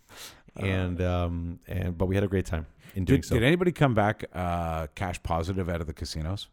Uh, 0.59 0.65
and 0.65 1.01
um, 1.01 1.59
and 1.67 1.95
but 1.99 2.07
we 2.07 2.15
had 2.15 2.23
a 2.23 2.27
great 2.27 2.45
time 2.47 2.65
in 2.95 3.05
doing 3.05 3.21
Did, 3.21 3.27
so. 3.27 3.35
did 3.35 3.43
anybody 3.43 3.71
come 3.71 3.93
back 3.93 4.25
uh, 4.33 4.87
cash 4.95 5.21
positive 5.21 5.69
out 5.69 5.81
of 5.81 5.87
the 5.87 5.93
casinos? 5.93 6.47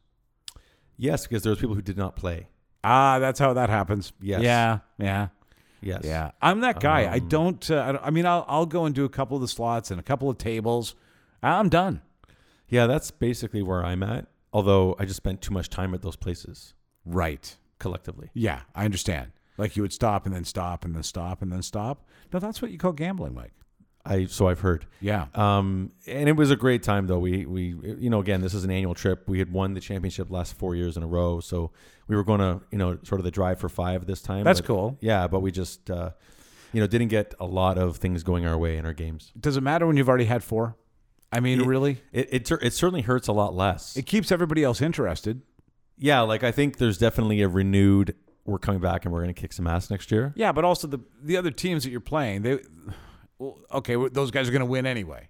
yes, 0.99 1.27
because 1.27 1.43
there 1.43 1.51
was 1.51 1.59
people 1.59 1.75
who 1.75 1.81
did 1.83 1.97
not 1.97 2.15
play. 2.15 2.49
Ah, 2.83 3.19
that's 3.19 3.39
how 3.41 3.55
that 3.55 3.71
happens. 3.71 4.13
Yes. 4.21 4.43
Yeah. 4.43 4.81
Yeah. 4.99 5.29
Yes. 5.85 6.03
Yeah. 6.05 6.31
I'm 6.43 6.61
that 6.61 6.81
guy. 6.81 7.03
I 7.05 7.19
Um, 7.19 7.29
don't. 7.29 7.71
Uh, 7.71 7.83
I, 7.83 7.93
don't- 7.93 8.05
I 8.05 8.11
mean, 8.11 8.27
I'll 8.27 8.45
I'll 8.49 8.67
go 8.67 8.85
and 8.87 8.95
do 8.95 9.05
a 9.05 9.09
couple 9.09 9.37
of 9.37 9.41
the 9.43 9.49
slots 9.49 9.91
and 9.91 10.01
a 10.01 10.03
couple 10.03 10.29
of 10.31 10.39
tables. 10.39 10.95
I'm 11.43 11.69
done. 11.69 12.01
Yeah, 12.69 12.87
that's 12.87 13.11
basically 13.11 13.63
where 13.63 13.85
I'm 13.85 14.03
at. 14.03 14.27
Although 14.53 14.97
I 14.99 15.05
just 15.05 15.17
spent 15.19 15.43
too 15.43 15.53
much 15.53 15.69
time 15.69 15.93
at 15.95 16.03
those 16.03 16.17
places 16.17 16.75
Right. 17.05 17.57
collectively. 17.79 18.31
Yeah, 18.35 18.61
I 18.75 18.85
understand. 18.85 19.33
Like 19.59 19.77
you 19.77 19.83
would 19.83 19.93
stop 19.93 20.27
and 20.27 20.35
then 20.35 20.45
stop 20.45 20.85
and 20.85 20.95
then 20.95 21.03
stop 21.03 21.43
and 21.43 21.53
then 21.53 21.63
stop. 21.63 22.09
No, 22.33 22.39
that's 22.39 22.63
what 22.63 22.71
you 22.71 22.79
call 22.79 22.93
gambling, 22.93 23.35
Mike. 23.35 23.53
I 24.07 24.27
so 24.27 24.49
I've 24.49 24.61
heard. 24.61 24.87
Yeah. 25.01 25.27
Um, 25.35 25.93
and 26.07 26.29
it 26.29 26.37
was 26.37 26.51
a 26.51 26.57
great 26.57 26.83
time 26.83 27.07
though. 27.07 27.19
We 27.19 27.47
we 27.47 27.75
you 27.99 28.11
know 28.11 28.21
again 28.21 28.41
this 28.43 28.53
is 28.55 28.65
an 28.65 28.71
annual 28.71 28.95
trip. 28.95 29.29
We 29.29 29.39
had 29.39 29.53
won 29.53 29.75
the 29.75 29.81
championship 29.81 30.31
last 30.31 30.55
four 30.59 30.75
years 30.75 30.97
in 30.97 31.03
a 31.03 31.07
row, 31.07 31.41
so 31.41 31.71
we 32.07 32.15
were 32.17 32.25
going 32.25 32.41
to 32.41 32.61
you 32.71 32.79
know 32.79 32.99
sort 33.03 33.21
of 33.21 33.25
the 33.25 33.31
drive 33.31 33.59
for 33.59 33.69
five 33.69 34.07
this 34.07 34.21
time. 34.21 34.45
That's 34.45 34.61
but- 34.61 34.67
cool. 34.67 34.99
Yeah, 35.01 35.27
but 35.27 35.41
we 35.41 35.51
just 35.51 35.91
uh, 35.91 36.11
you 36.73 36.81
know 36.81 36.87
didn't 36.87 37.09
get 37.09 37.35
a 37.41 37.47
lot 37.47 37.79
of 37.79 37.97
things 37.97 38.23
going 38.23 38.47
our 38.47 38.59
way 38.59 38.77
in 38.77 38.85
our 38.85 38.93
games. 38.93 39.33
Does 39.41 39.57
it 39.57 39.63
matter 39.63 39.87
when 39.87 39.97
you've 39.97 40.09
already 40.09 40.27
had 40.27 40.45
four? 40.45 40.77
I 41.33 41.41
mean, 41.41 41.63
It- 41.63 41.67
really? 41.67 42.03
It 42.13 42.29
it, 42.31 42.51
it 42.63 42.73
certainly 42.75 43.01
hurts 43.03 43.27
a 43.29 43.33
lot 43.33 43.55
less. 43.55 43.97
It 43.97 44.05
keeps 44.07 44.31
everybody 44.31 44.63
else 44.65 44.83
interested. 44.83 45.41
yeah, 45.97 46.21
like 46.21 46.45
I 46.45 46.53
think 46.53 46.77
there's 46.77 46.99
definitely 46.99 47.41
a 47.41 47.49
renewed. 47.49 48.15
We're 48.45 48.59
coming 48.59 48.83
back 48.83 49.07
and 49.07 49.15
we're 49.15 49.23
going 49.23 49.35
to 49.35 49.41
kick 49.41 49.55
some 49.55 49.67
ass 49.67 49.89
next 49.89 50.11
year. 50.13 50.35
Yeah, 50.37 50.53
but 50.53 50.65
also 50.67 50.87
the 50.87 50.99
the 51.23 51.39
other 51.39 51.51
teams 51.51 51.85
that 51.85 51.91
you're 51.91 52.01
playing, 52.01 52.43
they 52.43 52.59
well, 53.39 53.59
okay, 53.73 53.97
those 54.09 54.31
guys 54.31 54.49
are 54.49 54.53
going 54.53 54.61
to 54.61 54.67
win 54.67 54.87
anyway. 54.87 55.29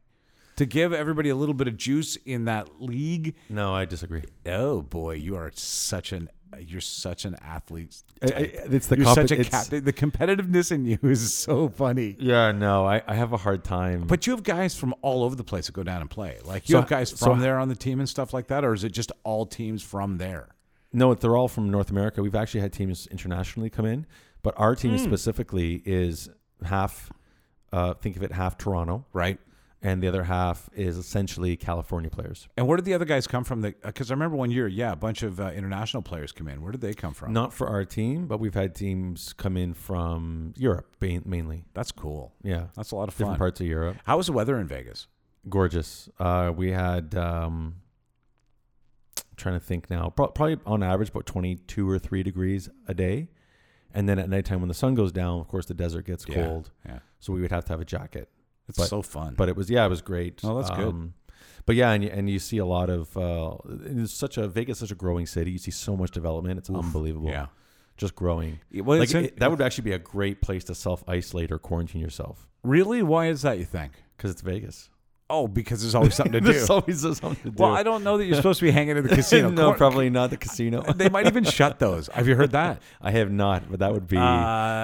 To 0.56 0.66
give 0.66 0.92
everybody 0.92 1.30
a 1.30 1.34
little 1.34 1.54
bit 1.54 1.66
of 1.66 1.76
juice 1.76 2.16
in 2.24 2.44
that 2.44 2.80
league. 2.80 3.34
No, 3.48 3.74
I 3.74 3.86
disagree. 3.86 4.22
Oh 4.46 4.82
boy, 4.82 5.14
you 5.14 5.34
are 5.34 5.50
such 5.54 6.12
an 6.12 6.28
you're 6.60 6.80
such 6.80 7.24
an 7.24 7.36
athlete. 7.42 8.02
I- 8.22 8.26
I- 8.26 8.28
type. 8.28 8.66
it's 8.70 8.86
the 8.86 8.96
you're 8.96 9.04
comp- 9.04 9.16
such 9.16 9.30
a 9.32 9.40
it's- 9.40 9.50
captain. 9.50 9.84
The 9.84 9.92
competitiveness 9.92 10.70
in 10.70 10.84
you 10.84 10.98
is 11.02 11.34
so 11.34 11.68
funny. 11.68 12.16
Yeah, 12.18 12.52
no, 12.52 12.86
I, 12.86 13.02
I 13.06 13.14
have 13.14 13.32
a 13.32 13.36
hard 13.36 13.64
time. 13.64 14.06
But 14.06 14.26
you 14.26 14.32
have 14.32 14.42
guys 14.42 14.76
from 14.76 14.94
all 15.02 15.24
over 15.24 15.34
the 15.34 15.44
place 15.44 15.66
that 15.66 15.72
go 15.72 15.82
down 15.82 16.00
and 16.00 16.10
play. 16.10 16.38
Like 16.44 16.68
you 16.68 16.74
So- 16.74 16.80
have 16.80 16.88
guys 16.88 17.10
so- 17.10 17.26
from 17.26 17.40
there 17.40 17.58
on 17.58 17.68
the 17.68 17.74
team 17.74 18.00
and 18.00 18.08
stuff 18.08 18.32
like 18.32 18.48
that, 18.48 18.64
or 18.64 18.72
is 18.72 18.84
it 18.84 18.92
just 18.92 19.12
all 19.24 19.46
teams 19.46 19.82
from 19.82 20.18
there? 20.18 20.48
No, 20.92 21.12
they're 21.14 21.36
all 21.36 21.48
from 21.48 21.70
North 21.70 21.90
America. 21.90 22.22
We've 22.22 22.36
actually 22.36 22.60
had 22.60 22.72
teams 22.72 23.08
internationally 23.08 23.68
come 23.68 23.84
in, 23.84 24.06
but 24.42 24.54
our 24.56 24.76
team 24.76 24.92
hmm. 24.92 25.04
specifically 25.04 25.82
is 25.84 26.28
half. 26.64 27.10
Uh, 27.74 27.94
think 27.94 28.16
of 28.16 28.22
it 28.22 28.30
half 28.32 28.56
Toronto, 28.56 29.04
Right. 29.12 29.38
and 29.82 30.00
the 30.02 30.06
other 30.08 30.22
half 30.22 30.70
is 30.74 30.96
essentially 30.96 31.56
California 31.56 32.08
players. 32.08 32.46
And 32.56 32.68
where 32.68 32.76
did 32.76 32.84
the 32.84 32.94
other 32.94 33.04
guys 33.04 33.26
come 33.26 33.42
from? 33.42 33.60
Because 33.62 34.10
I 34.10 34.14
remember 34.14 34.36
one 34.36 34.50
year, 34.52 34.68
yeah, 34.68 34.92
a 34.92 34.96
bunch 34.96 35.22
of 35.24 35.40
uh, 35.40 35.50
international 35.50 36.02
players 36.02 36.30
come 36.30 36.46
in. 36.48 36.62
Where 36.62 36.70
did 36.72 36.80
they 36.80 36.94
come 36.94 37.14
from? 37.14 37.32
Not 37.32 37.52
for 37.52 37.66
our 37.68 37.84
team, 37.84 38.26
but 38.28 38.38
we've 38.38 38.54
had 38.54 38.74
teams 38.76 39.32
come 39.32 39.56
in 39.56 39.74
from 39.74 40.54
Europe 40.56 40.86
ba- 41.00 41.22
mainly. 41.24 41.64
That's 41.74 41.90
cool. 41.92 42.32
Yeah, 42.42 42.66
That's 42.76 42.92
a 42.92 42.96
lot 42.96 43.08
of 43.08 43.14
fun. 43.14 43.24
different 43.24 43.38
parts 43.38 43.60
of 43.60 43.66
Europe. 43.66 43.96
How 44.04 44.16
was 44.18 44.26
the 44.26 44.32
weather 44.32 44.56
in 44.60 44.68
Vegas? 44.68 45.08
Gorgeous. 45.48 46.08
Uh, 46.20 46.52
we 46.56 46.70
had. 46.70 47.14
Um, 47.16 47.76
trying 49.36 49.58
to 49.58 49.64
think 49.66 49.90
now. 49.90 50.10
Pro- 50.10 50.28
Probably 50.28 50.58
on 50.64 50.82
average 50.82 51.08
about 51.10 51.26
twenty-two 51.26 51.88
or 51.90 51.98
three 51.98 52.22
degrees 52.22 52.68
a 52.86 52.94
day, 52.94 53.28
and 53.94 54.08
then 54.08 54.18
at 54.18 54.28
nighttime 54.28 54.60
when 54.60 54.68
the 54.68 54.74
sun 54.74 54.94
goes 54.94 55.12
down, 55.12 55.40
of 55.40 55.48
course 55.48 55.66
the 55.66 55.74
desert 55.74 56.04
gets 56.06 56.26
Yeah. 56.28 56.34
cold, 56.46 56.70
Yeah, 56.84 56.98
so 57.20 57.32
we 57.32 57.40
would 57.40 57.50
have 57.52 57.64
to 57.66 57.72
have 57.72 57.80
a 57.80 57.84
jacket. 57.84 58.28
it's 58.68 58.78
But- 58.78 58.88
so 58.88 59.00
fun. 59.02 59.34
but 59.36 59.48
it 59.48 59.56
was 59.56 59.70
yeah, 59.70 59.86
it 59.86 59.88
was 59.90 60.02
great. 60.02 60.40
Oh, 60.44 60.56
that's 60.58 60.70
good. 60.70 60.92
good. 60.92 61.12
But 61.66 61.76
yeah, 61.76 61.92
and 61.92 62.04
you, 62.04 62.10
and 62.10 62.28
you 62.28 62.38
see 62.38 62.58
a 62.58 62.66
lot 62.66 62.90
of 62.90 63.16
uh, 63.16 63.56
it's 63.86 64.12
such 64.12 64.36
a 64.36 64.46
Vegas, 64.48 64.76
is 64.76 64.80
such 64.80 64.90
a 64.90 64.94
growing 64.94 65.24
city. 65.26 65.52
You 65.52 65.58
see 65.58 65.70
so 65.70 65.96
much 65.96 66.10
development. 66.10 66.58
It's 66.58 66.68
unbelievable. 66.68 67.28
yeah, 67.30 67.46
just 67.96 68.14
growing. 68.14 68.60
well, 68.74 68.98
like 68.98 69.04
it's 69.06 69.14
in- 69.14 69.24
it- 69.26 69.38
that 69.38 69.50
would 69.50 69.62
actually 69.62 69.84
be 69.84 69.92
a 69.92 69.98
great 69.98 70.42
place 70.42 70.64
to 70.64 70.74
self 70.74 71.02
isolate 71.08 71.50
or 71.50 71.58
quarantine 71.58 72.00
yourself 72.02 72.46
really. 72.62 73.02
Why 73.02 73.28
is 73.28 73.42
that? 73.42 73.58
You 73.58 73.64
think? 73.64 73.92
because 74.16 74.30
it's 74.30 74.42
Vegas. 74.42 74.90
Oh, 75.30 75.48
because 75.48 75.80
there's 75.80 75.94
always 75.94 76.14
something 76.14 76.32
to 76.32 76.40
do. 76.42 76.52
There's 76.52 76.68
always 76.68 77.00
something 77.00 77.34
to 77.36 77.56
do. 77.56 77.62
Well, 77.62 77.74
I 77.74 77.82
don't 77.82 78.04
know 78.04 78.18
that 78.18 78.26
you're 78.26 78.36
supposed 78.36 78.58
to 78.60 78.66
be 78.66 78.70
hanging 78.70 78.98
at 78.98 79.04
the 79.04 79.08
casino. 79.16 79.48
no, 79.50 79.68
Cor- 79.70 79.76
probably 79.76 80.10
not 80.10 80.28
the 80.30 80.36
casino. 80.36 80.82
They 80.92 81.08
might 81.08 81.26
even 81.26 81.44
shut 81.44 81.78
those. 81.78 82.08
Have 82.08 82.28
you 82.28 82.34
heard 82.36 82.50
that? 82.52 82.82
I 83.00 83.10
have 83.12 83.30
not, 83.32 83.70
but 83.70 83.78
that 83.80 83.92
would 83.92 84.06
be 84.06 84.18
Uh, 84.18 84.20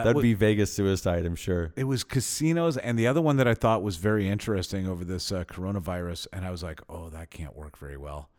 that'd 0.03 0.17
well- 0.17 0.23
be 0.23 0.33
Vegas 0.35 0.73
suicide. 0.73 1.27
I'm 1.27 1.37
sure. 1.37 1.73
It 1.77 1.85
was 1.85 2.05
casinos, 2.05 2.79
and 2.79 2.99
the 2.99 3.07
other 3.07 3.21
one 3.21 3.37
that 3.37 3.47
I 3.47 3.53
thought 3.55 3.83
was 3.83 3.97
very 3.99 4.29
interesting 4.29 4.89
over 4.89 5.05
this 5.05 5.31
uh, 5.31 5.45
coronavirus, 5.45 6.27
and 6.33 6.47
I 6.47 6.51
was 6.51 6.63
like, 6.63 6.81
"Oh, 6.89 7.11
that 7.11 7.31
can't 7.31 7.55
work 7.55 7.77
very 7.79 7.99
well. 7.99 8.31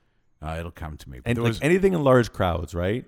Uh, 0.41 0.55
it'll 0.59 0.71
come 0.71 0.97
to 0.97 1.09
me." 1.09 1.19
But 1.19 1.29
And 1.29 1.37
there 1.37 1.43
like 1.43 1.49
was- 1.51 1.61
anything 1.61 1.93
in 1.93 2.03
large 2.03 2.33
crowds, 2.33 2.73
right? 2.73 3.05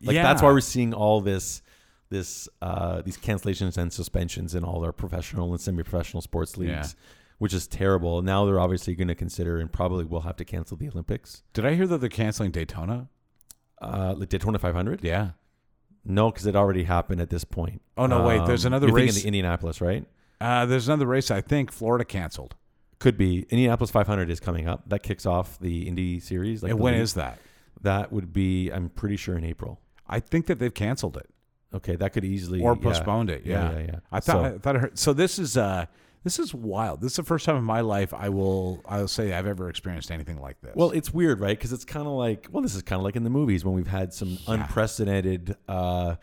Like 0.00 0.14
that's 0.14 0.42
why 0.42 0.52
we're 0.52 0.60
seeing 0.60 0.94
all 0.94 1.20
this, 1.20 1.60
this, 2.08 2.48
uh, 2.62 3.02
these 3.02 3.18
cancellations 3.18 3.76
and 3.76 3.92
suspensions 3.92 4.54
in 4.54 4.62
all 4.62 4.84
our 4.84 4.92
professional 4.92 5.50
and 5.50 5.60
semi-professional 5.60 6.20
sports 6.22 6.56
leagues, 6.56 6.70
Yeah. 6.70 6.86
Which 7.38 7.54
is 7.54 7.66
terrible. 7.66 8.20
Now 8.22 8.44
they're 8.44 8.60
obviously 8.60 8.94
going 8.94 9.08
to 9.08 9.14
consider 9.14 9.58
and 9.58 9.72
probably 9.72 10.04
will 10.04 10.20
have 10.22 10.36
to 10.36 10.44
cancel 10.44 10.76
the 10.76 10.88
Olympics. 10.88 11.42
Did 11.52 11.64
I 11.66 11.74
hear 11.74 11.86
that 11.86 11.98
they're 11.98 12.08
canceling 12.08 12.50
Daytona? 12.50 13.08
Uh, 13.80 14.14
like 14.16 14.28
Daytona 14.28 14.58
500? 14.58 15.02
Yeah. 15.04 15.30
No, 16.04 16.30
because 16.30 16.46
it 16.46 16.56
already 16.56 16.84
happened 16.84 17.20
at 17.20 17.30
this 17.30 17.44
point. 17.44 17.82
Oh 17.96 18.06
no, 18.06 18.22
wait. 18.22 18.44
There's 18.46 18.64
Um, 18.64 18.72
another 18.72 18.86
you're 18.88 18.96
race. 18.96 19.20
the 19.20 19.26
Indianapolis, 19.26 19.80
right? 19.80 20.06
uh, 20.40 20.64
there's 20.66 20.88
another 20.88 21.06
race. 21.06 21.30
I 21.30 21.40
think 21.40 21.70
Florida 21.72 22.04
canceled. 22.04 22.54
Could 22.98 23.16
be 23.16 23.40
Indianapolis 23.50 23.90
500 23.90 24.30
is 24.30 24.40
coming 24.40 24.66
up. 24.66 24.88
That 24.88 25.02
kicks 25.02 25.26
off 25.26 25.58
the 25.60 25.86
Indy 25.86 26.18
series. 26.20 26.62
Like 26.62 26.70
and 26.72 26.80
when 26.80 26.94
league. 26.94 27.02
is 27.02 27.14
that? 27.14 27.38
that? 27.82 28.12
Would 28.12 28.32
be 28.32 28.70
I'm 28.70 28.88
pretty 28.88 29.16
sure 29.16 29.36
in 29.36 29.44
April. 29.44 29.80
I 30.08 30.18
think 30.20 30.46
that 30.46 30.58
they've 30.58 30.72
canceled 30.74 31.16
it 31.16 31.28
Okay, 31.74 31.96
that 31.96 32.14
could 32.14 32.24
easily 32.24 32.62
or 32.62 32.74
yeah. 32.74 32.82
postponed 32.82 33.28
it. 33.30 33.44
Yeah, 33.44 33.70
Yeah, 33.72 33.78
yeah, 33.78 33.84
yeah. 33.86 33.98
I 34.10 34.20
thought. 34.20 34.32
So- 34.32 34.44
I 34.44 34.58
thought. 34.58 34.76
I 34.76 34.78
heard, 34.78 34.98
so 34.98 35.12
this 35.12 35.38
is. 35.38 35.56
Uh, 35.56 35.84
this 36.28 36.38
is 36.38 36.52
wild. 36.52 37.00
This 37.00 37.12
is 37.12 37.16
the 37.16 37.22
first 37.22 37.46
time 37.46 37.56
in 37.56 37.64
my 37.64 37.80
life 37.80 38.12
I 38.12 38.28
will. 38.28 38.82
I'll 38.86 39.08
say 39.08 39.32
I've 39.32 39.46
ever 39.46 39.70
experienced 39.70 40.10
anything 40.10 40.38
like 40.40 40.60
this. 40.60 40.72
Well, 40.74 40.90
it's 40.90 41.12
weird, 41.14 41.40
right? 41.40 41.56
Because 41.56 41.72
it's 41.72 41.86
kind 41.86 42.06
of 42.06 42.12
like, 42.12 42.48
well, 42.50 42.62
this 42.62 42.74
is 42.74 42.82
kind 42.82 43.00
of 43.00 43.04
like 43.04 43.16
in 43.16 43.24
the 43.24 43.30
movies 43.30 43.64
when 43.64 43.74
we've 43.74 43.86
had 43.86 44.12
some 44.12 44.30
Yeah. 44.46 44.54
unprecedented, 44.54 45.56
uh, 45.68 46.16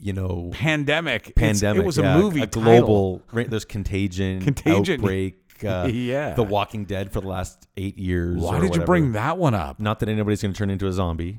you 0.00 0.12
know, 0.12 0.50
pandemic. 0.52 1.28
It's- 1.28 1.34
pandemic. 1.36 1.82
it 1.84 1.86
was 1.86 1.98
yeah, 1.98 2.16
a 2.16 2.18
movie. 2.18 2.42
a 2.42 2.46
global. 2.48 3.22
Right, 3.32 3.48
there's 3.48 3.64
contagion, 3.64 4.40
Contagion. 4.42 5.00
outbreak. 5.00 5.40
Uh, 5.64 5.86
Yeah. 5.90 6.34
The 6.34 6.42
Walking 6.42 6.84
Dead 6.84 7.12
for 7.12 7.20
the 7.20 7.28
last 7.28 7.68
eight 7.76 7.96
years. 7.96 8.42
Why 8.42 8.58
did 8.60 8.74
you 8.74 8.82
bring 8.82 9.12
that 9.12 9.38
one 9.38 9.54
up? 9.54 9.78
Not 9.78 10.00
that 10.00 10.08
anybody's 10.08 10.42
going 10.42 10.52
to 10.52 10.58
turn 10.58 10.68
into 10.68 10.88
a 10.88 10.92
zombie. 10.92 11.38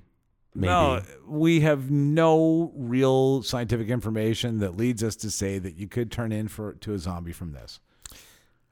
Maybe. 0.56 0.68
No, 0.70 1.02
we 1.28 1.60
have 1.60 1.92
no 1.92 2.72
real 2.76 3.44
scientific 3.44 3.90
information 3.90 4.60
that 4.60 4.78
leads 4.78 5.04
us 5.04 5.18
to 5.18 5.30
say 5.30 5.60
that 5.60 5.76
you 5.76 5.90
could 5.90 6.12
turn 6.14 6.32
in 6.32 6.48
for 6.48 6.74
to 6.76 6.94
a 6.94 6.98
zombie 6.98 7.34
from 7.34 7.52
this. 7.52 7.82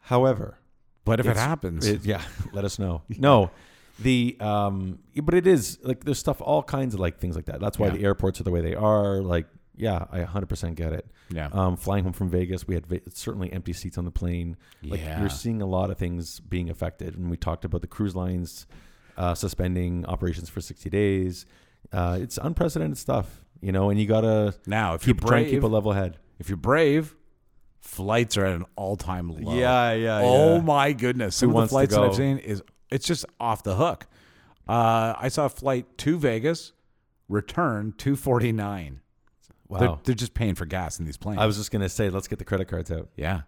However, 0.03 0.57
But 1.05 1.19
if 1.19 1.25
it 1.27 1.35
happens, 1.37 1.85
It- 1.85 2.05
yeah, 2.05 2.21
let 2.53 2.63
us 2.65 2.79
know. 2.79 3.01
No, 3.17 3.51
the 3.99 4.37
um, 4.39 4.99
but 5.21 5.33
it 5.33 5.45
is 5.47 5.77
like 5.83 6.03
there's 6.03 6.17
stuff, 6.19 6.41
all 6.41 6.63
kinds 6.63 6.93
of 6.93 6.99
like 6.99 7.19
things 7.19 7.35
like 7.35 7.45
that. 7.45 7.59
That's 7.59 7.77
why 7.77 7.87
Yeah. 7.87 7.93
the 7.93 8.03
airports 8.03 8.39
are 8.39 8.43
the 8.43 8.51
way 8.51 8.61
they 8.61 8.73
are. 8.75 9.21
Like, 9.21 9.47
yeah, 9.75 10.05
I 10.11 10.19
100% 10.21 10.75
get 10.75 10.93
it. 10.93 11.05
yeah, 11.29 11.49
Um, 11.51 11.75
flying 11.77 12.03
home 12.03 12.13
from 12.13 12.29
Vegas, 12.29 12.67
we 12.67 12.75
had 12.75 12.85
ve- 12.87 13.01
certainly 13.13 13.51
empty 13.51 13.73
seats 13.73 13.97
on 13.97 14.05
the 14.05 14.11
plane. 14.11 14.55
Like 14.83 14.99
Yeah. 15.01 15.19
you're 15.19 15.29
seeing 15.29 15.61
a 15.61 15.65
lot 15.65 15.89
of 15.89 15.97
things 15.97 16.39
being 16.39 16.69
affected, 16.69 17.15
and 17.17 17.29
we 17.29 17.37
talked 17.37 17.65
about 17.65 17.81
the 17.81 17.87
cruise 17.87 18.15
lines 18.15 18.65
uh, 19.17 19.35
suspending 19.35 20.05
operations 20.07 20.49
for 20.49 20.59
60 20.61 20.89
days. 20.89 21.45
Uh, 21.91 22.17
it's 22.21 22.37
unprecedented 22.41 22.97
stuff, 22.97 23.43
you 23.61 23.71
know, 23.71 23.89
and 23.91 23.99
you 23.99 24.07
gotta 24.07 24.55
now 24.65 24.95
if 24.95 25.05
you're 25.05 25.13
keep 25.15 25.23
try 25.25 25.37
and 25.39 25.45
brave, 25.45 25.53
keep 25.57 25.63
a 25.63 25.67
level 25.67 25.91
head. 25.93 26.17
if 26.39 26.49
you're 26.49 26.57
brave, 26.57 27.15
flights 27.83 28.37
are 28.37 28.45
at 28.45 28.55
an 28.55 28.65
all-time 28.75 29.29
low. 29.29 29.53
yeah. 29.53 29.91
Yeah. 29.93 30.21
Oh 30.23 30.61
my 30.61 30.93
goodness! 30.93 31.35
Some 31.35 31.55
of 31.55 31.61
the 31.63 31.67
flights 31.67 31.93
that 31.93 32.01
I've 32.01 32.15
seen 32.15 32.39
is 32.39 32.63
it's 32.89 33.05
just 33.05 33.25
off 33.39 33.61
the 33.63 33.75
hook. 33.75 34.07
Uh, 34.67 35.13
I 35.17 35.27
saw 35.27 35.45
a 35.45 35.49
flight 35.49 35.97
to 35.99 36.17
Vegas, 36.17 36.71
return 37.27 37.93
two 37.97 38.15
forty 38.15 38.51
nine. 38.51 39.01
Wow. 39.67 39.79
They're, 39.79 39.97
they're 40.03 40.15
just 40.15 40.33
paying 40.33 40.55
for 40.55 40.65
gas 40.65 40.99
in 40.99 41.05
these 41.05 41.17
planes. 41.17 41.39
I 41.39 41.45
was 41.45 41.57
just 41.57 41.71
gonna 41.71 41.89
say, 41.89 42.09
let's 42.09 42.27
get 42.27 42.39
the 42.39 42.45
credit 42.45 42.67
cards 42.67 42.91
out. 42.91 43.09
yeah. 43.15 43.41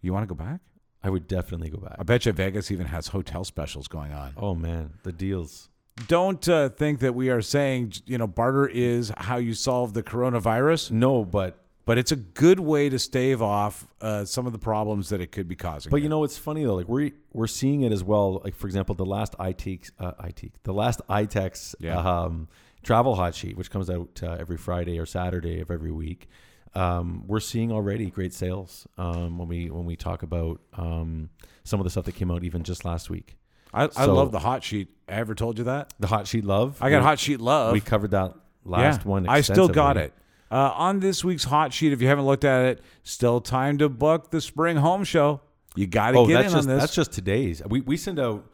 You 0.00 0.12
want 0.12 0.28
to 0.28 0.34
go 0.34 0.34
back? 0.34 0.60
I 1.04 1.10
would 1.10 1.28
definitely 1.28 1.70
go 1.70 1.78
back. 1.78 1.96
I 1.98 2.02
bet 2.02 2.26
you 2.26 2.32
Vegas 2.32 2.70
even 2.70 2.86
has 2.86 3.08
hotel 3.08 3.44
specials 3.44 3.88
going 3.88 4.12
on. 4.12 4.34
Oh 4.36 4.54
man, 4.54 4.94
the 5.02 5.12
deals. 5.12 5.68
don't 6.08 6.48
uh, 6.48 6.68
think 6.70 7.00
that 7.00 7.14
we 7.14 7.30
are 7.30 7.42
saying 7.42 7.94
you 8.06 8.18
know 8.18 8.26
barter 8.26 8.66
is 8.66 9.12
how 9.16 9.36
you 9.36 9.54
solve 9.54 9.94
the 9.94 10.02
coronavirus, 10.02 10.90
No, 10.92 11.24
but 11.24 11.61
but 11.84 11.98
it's 11.98 12.12
a 12.12 12.16
good 12.16 12.60
way 12.60 12.88
to 12.88 12.98
stave 12.98 13.42
off 13.42 13.86
uh, 14.00 14.24
some 14.24 14.46
of 14.46 14.52
the 14.52 14.58
problems 14.58 15.08
that 15.08 15.20
it 15.20 15.32
could 15.32 15.48
be 15.48 15.56
causing. 15.56 15.90
But 15.90 16.02
you 16.02 16.08
know 16.08 16.20
what's 16.20 16.38
funny 16.38 16.64
though, 16.64 16.74
like 16.76 16.88
we're 16.88 17.10
we're 17.32 17.46
seeing 17.46 17.82
it 17.82 17.92
as 17.92 18.04
well. 18.04 18.40
Like 18.44 18.54
for 18.54 18.66
example, 18.66 18.94
the 18.94 19.06
last 19.06 19.36
ITEX, 19.38 19.90
uh, 19.98 20.12
ITEX, 20.22 20.52
the 20.62 20.72
last 20.74 21.00
ITEX 21.08 21.74
Yeah. 21.80 21.98
um, 21.98 22.48
travel 22.82 23.14
hot 23.14 23.34
sheet, 23.34 23.56
which 23.56 23.70
comes 23.70 23.90
out 23.90 24.20
uh, 24.22 24.36
every 24.38 24.56
Friday 24.56 24.98
or 24.98 25.06
Saturday 25.06 25.60
of 25.60 25.70
every 25.70 25.90
week. 25.92 26.28
Um, 26.74 27.24
we're 27.26 27.40
seeing 27.40 27.70
already 27.70 28.10
great 28.10 28.32
sales 28.32 28.86
um, 28.96 29.38
when 29.38 29.48
we 29.48 29.70
when 29.70 29.84
we 29.84 29.96
talk 29.96 30.22
about 30.22 30.60
um, 30.74 31.28
some 31.64 31.80
of 31.80 31.84
the 31.84 31.90
stuff 31.90 32.06
that 32.06 32.14
came 32.14 32.30
out 32.30 32.44
even 32.44 32.62
just 32.62 32.84
last 32.84 33.10
week. 33.10 33.36
I, 33.74 33.88
I 33.96 34.04
love 34.04 34.32
the 34.32 34.38
hot 34.38 34.62
sheet. 34.62 34.88
I 35.08 35.12
ever 35.12 35.34
told 35.34 35.58
you 35.58 35.64
that? 35.64 35.94
The 35.98 36.06
hot 36.06 36.26
sheet 36.26 36.44
love. 36.44 36.76
I 36.80 36.90
got 36.90 36.98
we, 36.98 37.04
hot 37.04 37.18
sheet 37.18 37.40
love. 37.40 37.72
We 37.72 37.80
covered 37.80 38.10
that 38.12 38.34
last 38.64 39.00
Yeah, 39.02 39.08
one. 39.08 39.26
I 39.28 39.40
still 39.40 39.68
got 39.68 39.96
it. 39.96 40.12
Uh, 40.52 40.70
on 40.76 41.00
this 41.00 41.24
week's 41.24 41.44
hot 41.44 41.72
sheet, 41.72 41.92
if 41.94 42.02
you 42.02 42.08
haven't 42.08 42.26
looked 42.26 42.44
at 42.44 42.66
it, 42.66 42.80
still 43.04 43.40
time 43.40 43.78
to 43.78 43.88
book 43.88 44.30
the 44.30 44.40
spring 44.40 44.76
home 44.76 45.02
show. 45.02 45.40
You 45.74 45.86
got 45.86 46.10
to 46.10 46.18
Oh, 46.18 46.26
get 46.26 46.44
in 46.44 46.50
just 46.52 46.56
on 46.56 46.66
this. 46.66 46.82
that's 46.82 46.94
just 46.94 47.12
today's. 47.12 47.62
We 47.66 47.80
we 47.80 47.96
send 47.96 48.20
out 48.20 48.44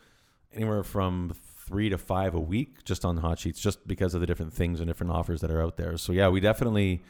anywhere 0.55 0.85
from 0.85 1.33
three 1.67 1.89
to 1.91 1.99
five 1.99 2.35
a 2.35 2.41
week 2.41 2.85
just 2.85 3.05
on 3.05 3.17
hot 3.17 3.41
sheets, 3.41 3.61
just 3.61 3.87
because 3.89 4.15
of 4.15 4.21
the 4.21 4.27
different 4.29 4.53
things 4.53 4.79
and 4.79 4.87
different 4.89 5.13
offers 5.13 5.41
that 5.41 5.51
are 5.51 5.61
out 5.61 5.77
there. 5.77 5.97
So 5.99 6.13
yeah, 6.13 6.29
we 6.29 6.39
definitely 6.41 7.03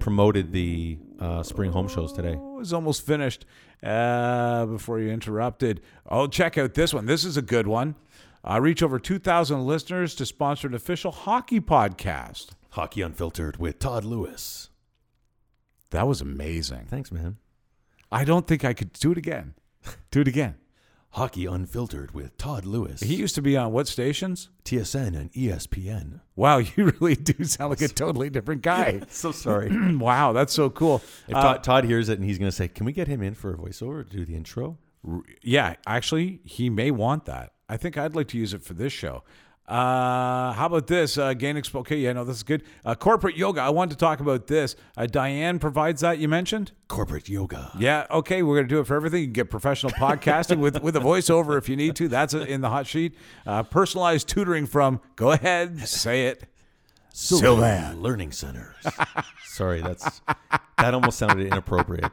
promoted 0.00 0.50
the 0.50 0.98
uh, 1.20 1.44
spring 1.44 1.70
home 1.70 1.86
shows 1.86 2.12
today. 2.12 2.34
Oh, 2.36 2.58
it's 2.58 2.72
almost 2.72 3.06
finished 3.06 3.46
uh, 3.84 4.66
before 4.66 4.98
you 4.98 5.10
interrupted. 5.10 5.80
Oh, 6.10 6.26
check 6.26 6.58
out 6.58 6.74
this 6.74 6.92
one. 6.92 7.06
This 7.06 7.24
is 7.24 7.36
a 7.36 7.42
good 7.42 7.68
one. 7.68 7.94
I 8.44 8.56
reach 8.56 8.82
over 8.82 8.98
2,000 8.98 9.64
listeners 9.64 10.14
to 10.16 10.26
sponsor 10.26 10.66
an 10.66 10.74
official 10.74 11.12
hockey 11.12 11.60
podcast. 11.60 12.50
Hockey 12.70 13.00
Unfiltered 13.02 13.58
with 13.58 13.78
Todd 13.78 14.04
Lewis. 14.04 14.70
That 15.90 16.08
was 16.08 16.20
amazing. 16.20 16.86
Thanks, 16.88 17.12
man. 17.12 17.36
I 18.10 18.24
don't 18.24 18.46
think 18.46 18.64
I 18.64 18.72
could 18.72 18.92
do 18.94 19.12
it 19.12 19.18
again. 19.18 19.54
Do 20.10 20.22
it 20.22 20.28
again. 20.28 20.56
Hockey 21.10 21.44
Unfiltered 21.46 22.14
with 22.14 22.36
Todd 22.38 22.64
Lewis. 22.64 23.00
He 23.00 23.14
used 23.14 23.34
to 23.36 23.42
be 23.42 23.56
on 23.56 23.70
what 23.70 23.86
stations? 23.86 24.48
TSN 24.64 25.14
and 25.14 25.30
ESPN. 25.34 26.20
Wow, 26.34 26.58
you 26.76 26.92
really 27.00 27.14
do 27.14 27.44
sound 27.44 27.70
like 27.70 27.82
a 27.82 27.88
totally 27.88 28.28
different 28.30 28.62
guy. 28.62 29.02
So 29.08 29.30
sorry. 29.30 29.70
wow, 29.96 30.32
that's 30.32 30.52
so 30.54 30.68
cool. 30.70 30.96
if 31.28 31.36
Uh, 31.36 31.42
Todd, 31.42 31.62
Todd 31.64 31.84
hears 31.84 32.08
it 32.08 32.18
and 32.18 32.26
he's 32.26 32.38
going 32.38 32.50
to 32.50 32.56
say, 32.56 32.66
"Can 32.66 32.86
we 32.86 32.92
get 32.92 33.06
him 33.08 33.22
in 33.22 33.34
for 33.34 33.52
a 33.52 33.56
voiceover 33.56 34.08
to 34.08 34.16
do 34.16 34.24
the 34.24 34.34
intro?" 34.34 34.78
Yeah, 35.42 35.74
actually, 35.86 36.40
he 36.44 36.70
may 36.70 36.90
want 36.90 37.24
that. 37.26 37.52
I 37.68 37.76
think 37.76 37.96
I'd 37.96 38.14
like 38.14 38.28
to 38.28 38.38
use 38.38 38.54
it 38.54 38.62
for 38.62 38.74
this 38.74 38.92
show. 38.92 39.24
Uh, 39.66 40.52
how 40.52 40.66
about 40.66 40.88
this? 40.88 41.16
Uh, 41.16 41.32
Gain 41.34 41.56
Expo. 41.56 41.76
Okay, 41.76 41.96
yeah, 41.96 42.12
no, 42.12 42.24
this 42.24 42.36
is 42.36 42.42
good. 42.42 42.64
Uh, 42.84 42.94
corporate 42.94 43.36
yoga. 43.36 43.62
I 43.62 43.70
wanted 43.70 43.92
to 43.92 43.96
talk 43.96 44.20
about 44.20 44.48
this. 44.48 44.76
Uh, 44.96 45.06
Diane 45.06 45.58
provides 45.58 46.00
that 46.02 46.18
you 46.18 46.28
mentioned. 46.28 46.72
Corporate 46.88 47.28
yoga. 47.28 47.70
Yeah, 47.78 48.06
okay, 48.10 48.42
we're 48.42 48.56
gonna 48.56 48.68
do 48.68 48.80
it 48.80 48.86
for 48.86 48.96
everything. 48.96 49.20
You 49.20 49.26
can 49.26 49.32
get 49.32 49.50
professional 49.50 49.92
podcasting 49.92 50.58
with 50.58 50.82
with 50.82 50.96
a 50.96 51.00
voiceover 51.00 51.56
if 51.56 51.68
you 51.68 51.76
need 51.76 51.96
to. 51.96 52.08
That's 52.08 52.34
in 52.34 52.60
the 52.60 52.68
hot 52.68 52.86
sheet. 52.86 53.14
Uh, 53.46 53.62
personalized 53.62 54.28
tutoring 54.28 54.66
from. 54.66 55.00
Go 55.16 55.30
ahead, 55.30 55.78
say 55.88 56.26
it. 56.26 56.44
Sylvan. 57.14 58.02
Learning 58.02 58.32
Centers. 58.32 58.74
Sorry, 59.46 59.80
that's 59.80 60.20
that 60.78 60.92
almost 60.92 61.18
sounded 61.18 61.46
inappropriate. 61.46 62.10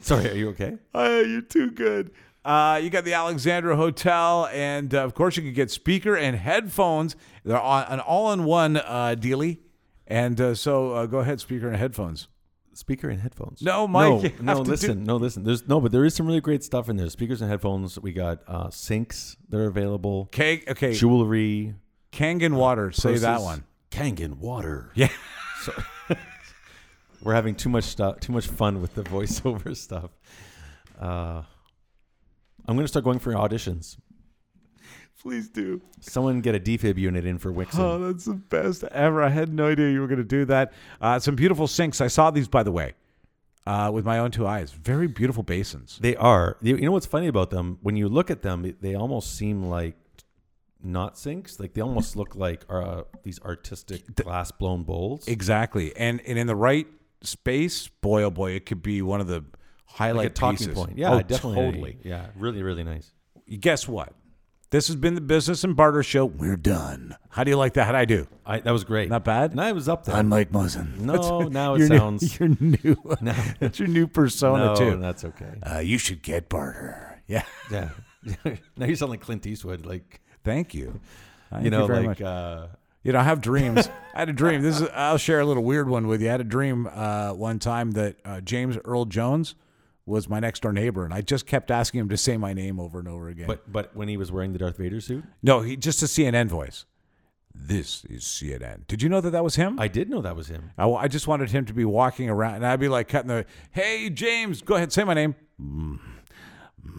Sorry, 0.00 0.30
are 0.30 0.34
you 0.34 0.48
okay? 0.50 0.78
Uh, 0.94 1.22
you're 1.26 1.40
too 1.42 1.70
good. 1.70 2.10
Uh, 2.44 2.80
you 2.82 2.88
got 2.88 3.04
the 3.04 3.12
Alexandra 3.12 3.76
Hotel, 3.76 4.48
and 4.52 4.94
uh, 4.94 5.04
of 5.04 5.14
course, 5.14 5.36
you 5.36 5.42
can 5.42 5.52
get 5.52 5.70
speaker 5.70 6.16
and 6.16 6.36
headphones. 6.36 7.14
They're 7.44 7.60
on 7.60 7.84
an 7.88 8.00
all-in-one 8.00 8.78
uh, 8.78 9.16
dealie, 9.18 9.58
and 10.06 10.40
uh, 10.40 10.54
so 10.54 10.92
uh, 10.92 11.06
go 11.06 11.18
ahead, 11.18 11.40
speaker 11.40 11.68
and 11.68 11.76
headphones. 11.76 12.28
Speaker 12.72 13.08
and 13.10 13.20
headphones. 13.20 13.60
No, 13.60 13.88
Mike, 13.88 14.40
No, 14.40 14.54
no. 14.54 14.60
Listen, 14.60 15.02
no, 15.02 15.16
listen. 15.16 15.42
There's 15.42 15.66
no, 15.66 15.80
but 15.80 15.90
there 15.90 16.04
is 16.04 16.14
some 16.14 16.26
really 16.28 16.40
great 16.40 16.62
stuff 16.62 16.88
in 16.88 16.96
there. 16.96 17.10
Speakers 17.10 17.42
and 17.42 17.50
headphones. 17.50 17.98
We 17.98 18.12
got 18.12 18.38
uh, 18.46 18.70
sinks 18.70 19.36
that 19.48 19.58
are 19.58 19.66
available. 19.66 20.22
Okay, 20.32 20.62
okay. 20.68 20.94
Jewelry. 20.94 21.74
Kangen 22.12 22.54
water. 22.54 22.92
Say 22.92 23.16
that 23.18 23.40
one. 23.40 23.64
Kangen 23.90 24.38
water. 24.38 24.92
Yeah. 24.94 25.08
We're 27.22 27.34
having 27.34 27.54
too 27.54 27.68
much 27.68 27.84
stuff, 27.84 28.20
too 28.20 28.32
much 28.32 28.46
fun 28.46 28.80
with 28.80 28.94
the 28.94 29.02
voiceover 29.14 29.76
stuff. 29.76 30.10
Uh, 30.98 31.42
I'm 32.66 32.76
gonna 32.76 32.88
start 32.88 33.04
going 33.04 33.18
for 33.18 33.32
auditions. 33.32 33.96
Please 35.20 35.48
do. 35.48 35.80
Someone 36.00 36.40
get 36.40 36.54
a 36.54 36.60
defib 36.60 36.96
unit 36.96 37.26
in 37.26 37.38
for 37.38 37.52
Wixson. 37.52 37.80
Oh, 37.80 37.98
that's 37.98 38.26
the 38.26 38.34
best 38.34 38.84
ever. 38.84 39.22
I 39.22 39.30
had 39.30 39.52
no 39.52 39.68
idea 39.68 39.90
you 39.90 40.00
were 40.00 40.06
going 40.06 40.18
to 40.18 40.24
do 40.24 40.44
that. 40.44 40.72
Uh, 41.00 41.18
some 41.18 41.34
beautiful 41.34 41.66
sinks. 41.66 42.00
I 42.00 42.06
saw 42.06 42.30
these, 42.30 42.46
by 42.46 42.62
the 42.62 42.70
way, 42.70 42.94
uh, 43.66 43.90
with 43.92 44.04
my 44.04 44.20
own 44.20 44.30
two 44.30 44.46
eyes. 44.46 44.70
Very 44.70 45.08
beautiful 45.08 45.42
basins. 45.42 45.98
They 46.00 46.14
are. 46.14 46.56
You 46.62 46.76
you 46.76 46.86
know 46.86 46.92
what's 46.92 47.06
funny 47.06 47.26
about 47.26 47.50
them? 47.50 47.78
When 47.82 47.96
you 47.96 48.08
look 48.08 48.30
at 48.30 48.42
them, 48.42 48.76
they 48.80 48.94
almost 48.94 49.34
seem 49.34 49.64
like 49.64 49.96
not 50.80 51.18
sinks. 51.18 51.58
Like 51.58 51.74
they 51.74 51.80
almost 51.80 52.14
look 52.14 52.36
like 52.36 52.64
uh, 52.70 53.02
these 53.24 53.40
artistic 53.42 54.14
glass 54.14 54.52
blown 54.52 54.84
bowls. 54.84 55.26
Exactly. 55.26 55.96
And 55.96 56.20
and 56.26 56.38
in 56.38 56.46
the 56.46 56.56
right 56.56 56.86
space, 57.22 57.88
boy 57.88 58.22
oh 58.22 58.30
boy, 58.30 58.52
it 58.52 58.66
could 58.66 58.82
be 58.82 59.02
one 59.02 59.20
of 59.20 59.26
the 59.26 59.44
highlight 59.86 60.26
like 60.26 60.34
talking 60.34 60.58
pieces. 60.58 60.74
point. 60.74 60.98
Yeah, 60.98 61.14
Oh, 61.14 61.22
definitely. 61.22 61.64
totally. 61.64 61.98
Yeah, 62.04 62.26
really, 62.36 62.62
really 62.62 62.84
nice. 62.84 63.12
Guess 63.60 63.88
what? 63.88 64.12
This 64.70 64.88
has 64.88 64.96
been 64.96 65.14
the 65.14 65.22
Business 65.22 65.64
and 65.64 65.74
Barter 65.74 66.02
Show. 66.02 66.26
We're 66.26 66.56
done. 66.58 67.16
How 67.30 67.42
do 67.42 67.50
you 67.50 67.56
like 67.56 67.72
that? 67.74 67.86
How'd 67.86 67.94
I 67.94 68.04
do? 68.04 68.26
I, 68.44 68.60
that 68.60 68.70
was 68.70 68.84
great. 68.84 69.08
Not 69.08 69.24
bad? 69.24 69.52
And 69.52 69.60
I 69.62 69.72
was 69.72 69.88
up 69.88 70.04
there. 70.04 70.14
I'm 70.14 70.28
Mike 70.28 70.52
Muzzin. 70.52 70.98
no, 70.98 71.44
now 71.48 71.74
it 71.74 71.78
Your 71.88 71.88
sounds. 71.88 72.38
new, 72.40 72.46
your 72.46 72.56
new 72.60 73.16
No. 73.22 73.32
that's 73.60 73.78
your 73.78 73.88
new 73.88 74.06
persona 74.06 74.66
no, 74.66 74.74
too. 74.74 74.96
that's 74.98 75.24
okay. 75.24 75.54
Uh, 75.62 75.78
you 75.78 75.96
should 75.96 76.22
get 76.22 76.50
barter. 76.50 77.22
Yeah. 77.26 77.44
Yeah. 77.70 77.88
now 78.76 78.84
you 78.84 78.94
sound 78.94 79.10
like 79.10 79.22
Clint 79.22 79.46
Eastwood. 79.46 79.86
Like 79.86 80.20
Thank 80.44 80.74
you. 80.74 81.00
Thank 81.50 81.64
you 81.64 81.70
know, 81.70 81.86
very 81.86 82.00
like 82.00 82.20
much. 82.20 82.22
uh, 82.22 82.66
You 83.02 83.12
know, 83.12 83.20
I 83.20 83.22
have 83.22 83.40
dreams. 83.40 83.88
I 84.14 84.20
had 84.20 84.28
a 84.28 84.32
dream. 84.32 84.62
This 84.62 84.80
is 84.80 84.88
I'll 84.94 85.18
share 85.18 85.40
a 85.40 85.46
little 85.46 85.64
weird 85.64 85.88
one 85.88 86.06
with 86.08 86.20
you. 86.20 86.28
I 86.28 86.32
had 86.32 86.40
a 86.40 86.44
dream 86.44 86.88
uh, 86.92 87.32
one 87.32 87.58
time 87.58 87.92
that 87.92 88.16
uh, 88.24 88.40
James 88.40 88.76
Earl 88.84 89.04
Jones 89.04 89.54
was 90.04 90.28
my 90.28 90.40
next 90.40 90.60
door 90.62 90.72
neighbor, 90.72 91.04
and 91.04 91.12
I 91.14 91.20
just 91.20 91.46
kept 91.46 91.70
asking 91.70 92.00
him 92.00 92.08
to 92.08 92.16
say 92.16 92.36
my 92.36 92.52
name 92.52 92.80
over 92.80 92.98
and 92.98 93.06
over 93.06 93.28
again. 93.28 93.46
but 93.46 93.70
but 93.70 93.94
when 93.94 94.08
he 94.08 94.16
was 94.16 94.32
wearing 94.32 94.52
the 94.52 94.58
Darth 94.58 94.78
Vader 94.78 95.00
suit, 95.00 95.24
no, 95.42 95.60
he 95.60 95.76
just 95.76 96.02
a 96.02 96.06
CNN 96.06 96.48
voice. 96.48 96.84
This 97.54 98.04
is 98.04 98.22
CNN. 98.24 98.86
Did 98.86 99.02
you 99.02 99.08
know 99.08 99.20
that 99.20 99.30
that 99.30 99.42
was 99.42 99.56
him? 99.56 99.78
I 99.80 99.88
did 99.88 100.08
know 100.08 100.22
that 100.22 100.36
was 100.36 100.48
him. 100.48 100.70
I, 100.78 100.88
I 100.88 101.08
just 101.08 101.26
wanted 101.26 101.50
him 101.50 101.64
to 101.66 101.72
be 101.74 101.84
walking 101.84 102.30
around, 102.30 102.56
and 102.56 102.66
I'd 102.66 102.80
be 102.80 102.88
like 102.88 103.08
cutting 103.08 103.28
the. 103.28 103.46
Hey, 103.70 104.10
James, 104.10 104.62
go 104.62 104.76
ahead, 104.76 104.92
say 104.92 105.04
my 105.04 105.14
name. 105.14 105.34
Mm, 105.60 105.98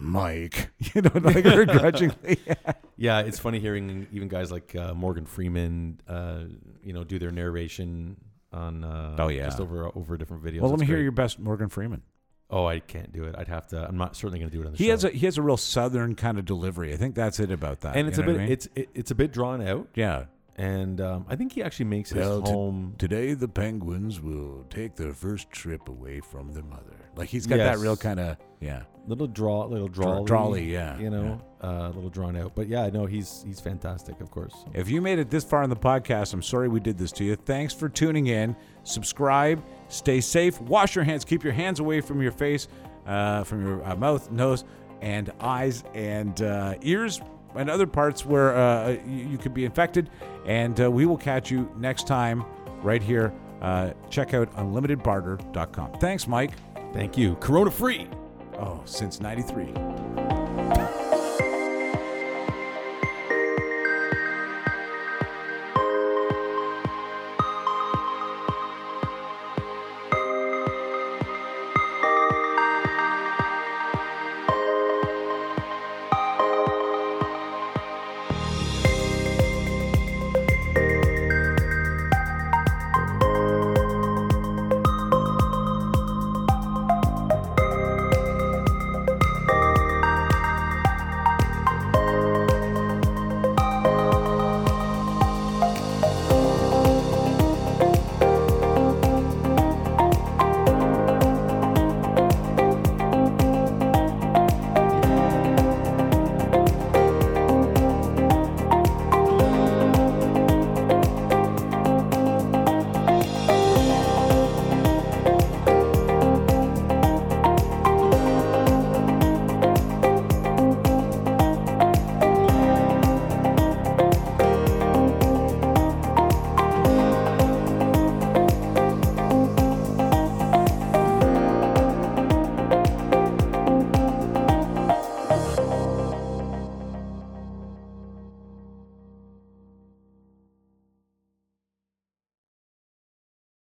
Mike. 0.00 0.70
You 0.94 1.02
know, 1.02 1.10
like 1.14 1.44
begrudgingly. 1.44 2.38
Yeah, 2.96 3.20
it's 3.20 3.38
funny 3.38 3.60
hearing 3.60 4.06
even 4.12 4.28
guys 4.28 4.50
like 4.52 4.74
uh, 4.76 4.92
Morgan 4.92 5.24
Freeman, 5.24 6.00
uh, 6.06 6.40
you 6.82 6.92
know, 6.92 7.02
do 7.02 7.18
their 7.18 7.30
narration 7.30 8.16
on. 8.52 8.84
Uh, 8.84 9.16
Oh, 9.18 9.28
yeah. 9.28 9.44
just 9.46 9.58
over 9.60 9.86
over 9.96 10.16
different 10.18 10.42
videos. 10.44 10.60
well, 10.60 10.70
let 10.70 10.74
It's 10.74 10.80
me 10.82 10.86
hear 10.86 10.98
your 11.00 11.12
best 11.12 11.38
Morgan 11.38 11.68
Freeman. 11.70 12.02
Oh, 12.50 12.66
I 12.66 12.80
can't 12.80 13.12
do 13.12 13.24
it. 13.24 13.34
I'd 13.38 13.48
have 13.48 13.68
to. 13.68 13.86
I'm 13.86 13.96
not 13.96 14.16
certainly 14.16 14.38
going 14.40 14.50
to 14.50 14.56
do 14.56 14.62
it 14.62 14.66
on 14.66 14.72
the 14.72 14.78
He 14.78 14.86
show. 14.86 14.90
has 14.90 15.04
a 15.04 15.08
he 15.10 15.24
has 15.26 15.38
a 15.38 15.42
real 15.42 15.56
southern 15.56 16.14
kind 16.14 16.38
of 16.38 16.44
delivery. 16.44 16.92
I 16.92 16.96
think 16.96 17.14
that's 17.14 17.38
it 17.40 17.50
about 17.52 17.80
that. 17.82 17.96
and 17.96 18.06
it's 18.08 18.18
a 18.18 18.22
bit. 18.22 18.34
I 18.34 18.38
mean? 18.38 18.52
It's 18.52 18.68
it, 18.74 18.88
it's 18.94 19.10
a 19.10 19.14
bit 19.14 19.32
drawn 19.32 19.62
out, 19.66 19.88
yeah. 19.94 20.24
And 20.60 21.00
um, 21.00 21.24
I 21.26 21.36
think 21.36 21.52
he 21.52 21.62
actually 21.62 21.86
makes 21.86 22.10
his 22.10 22.18
Well, 22.18 22.42
home. 22.42 22.94
Today, 22.98 23.32
the 23.32 23.48
penguins 23.48 24.20
will 24.20 24.66
take 24.68 24.94
their 24.94 25.14
first 25.14 25.50
trip 25.50 25.88
away 25.88 26.20
from 26.20 26.52
their 26.52 26.62
mother. 26.62 26.96
Like 27.16 27.30
he's 27.30 27.46
got 27.46 27.56
that 27.56 27.78
real 27.78 27.96
kind 27.96 28.20
of 28.20 28.36
yeah. 28.60 28.82
little 29.06 29.26
draw, 29.26 29.64
little 29.64 29.88
draw, 29.88 30.22
drawly, 30.22 30.70
yeah, 30.70 30.98
You 30.98 31.08
know, 31.08 31.40
uh, 31.64 31.88
a 31.90 31.92
little 31.94 32.10
drawn 32.10 32.36
out, 32.36 32.54
but 32.54 32.68
yeah, 32.68 32.90
no, 32.90 33.06
he's 33.06 33.42
he's 33.46 33.58
fantastic, 33.58 34.20
of 34.20 34.30
course. 34.30 34.54
If 34.74 34.90
you 34.90 35.00
made 35.00 35.18
it 35.18 35.30
this 35.30 35.44
far 35.44 35.62
in 35.62 35.70
the 35.70 35.76
podcast, 35.76 36.34
I'm 36.34 36.42
sorry 36.42 36.68
we 36.68 36.78
did 36.78 36.98
this 36.98 37.10
to 37.12 37.24
you. 37.24 37.36
Thanks 37.36 37.72
for 37.72 37.88
tuning 37.88 38.26
in. 38.26 38.54
Subscribe. 38.84 39.64
Stay 39.88 40.20
safe. 40.20 40.60
Wash 40.60 40.94
your 40.94 41.04
hands. 41.04 41.24
Keep 41.24 41.42
your 41.42 41.54
hands 41.54 41.80
away 41.80 42.02
from 42.02 42.20
your 42.20 42.32
face, 42.32 42.68
uh, 43.06 43.44
from 43.44 43.66
your 43.66 43.82
uh, 43.82 43.96
mouth, 43.96 44.30
nose, 44.30 44.64
and 45.00 45.32
eyes 45.40 45.84
and 45.94 46.42
uh, 46.42 46.74
ears 46.82 47.22
and 47.54 47.70
other 47.70 47.86
parts 47.86 48.24
where 48.24 48.54
uh, 48.56 48.96
you, 49.06 49.28
you 49.30 49.38
could 49.38 49.54
be 49.54 49.64
infected. 49.64 50.10
And 50.46 50.80
uh, 50.80 50.90
we 50.90 51.06
will 51.06 51.18
catch 51.18 51.50
you 51.50 51.70
next 51.76 52.06
time 52.06 52.44
right 52.82 53.02
here. 53.02 53.32
Uh, 53.60 53.90
check 54.08 54.34
out 54.34 54.52
unlimitedbarter.com. 54.56 55.92
Thanks, 56.00 56.26
Mike. 56.26 56.52
Thank 56.92 57.16
you. 57.18 57.36
Corona 57.36 57.70
free. 57.70 58.08
Oh, 58.54 58.82
since 58.84 59.20
93. 59.20 59.89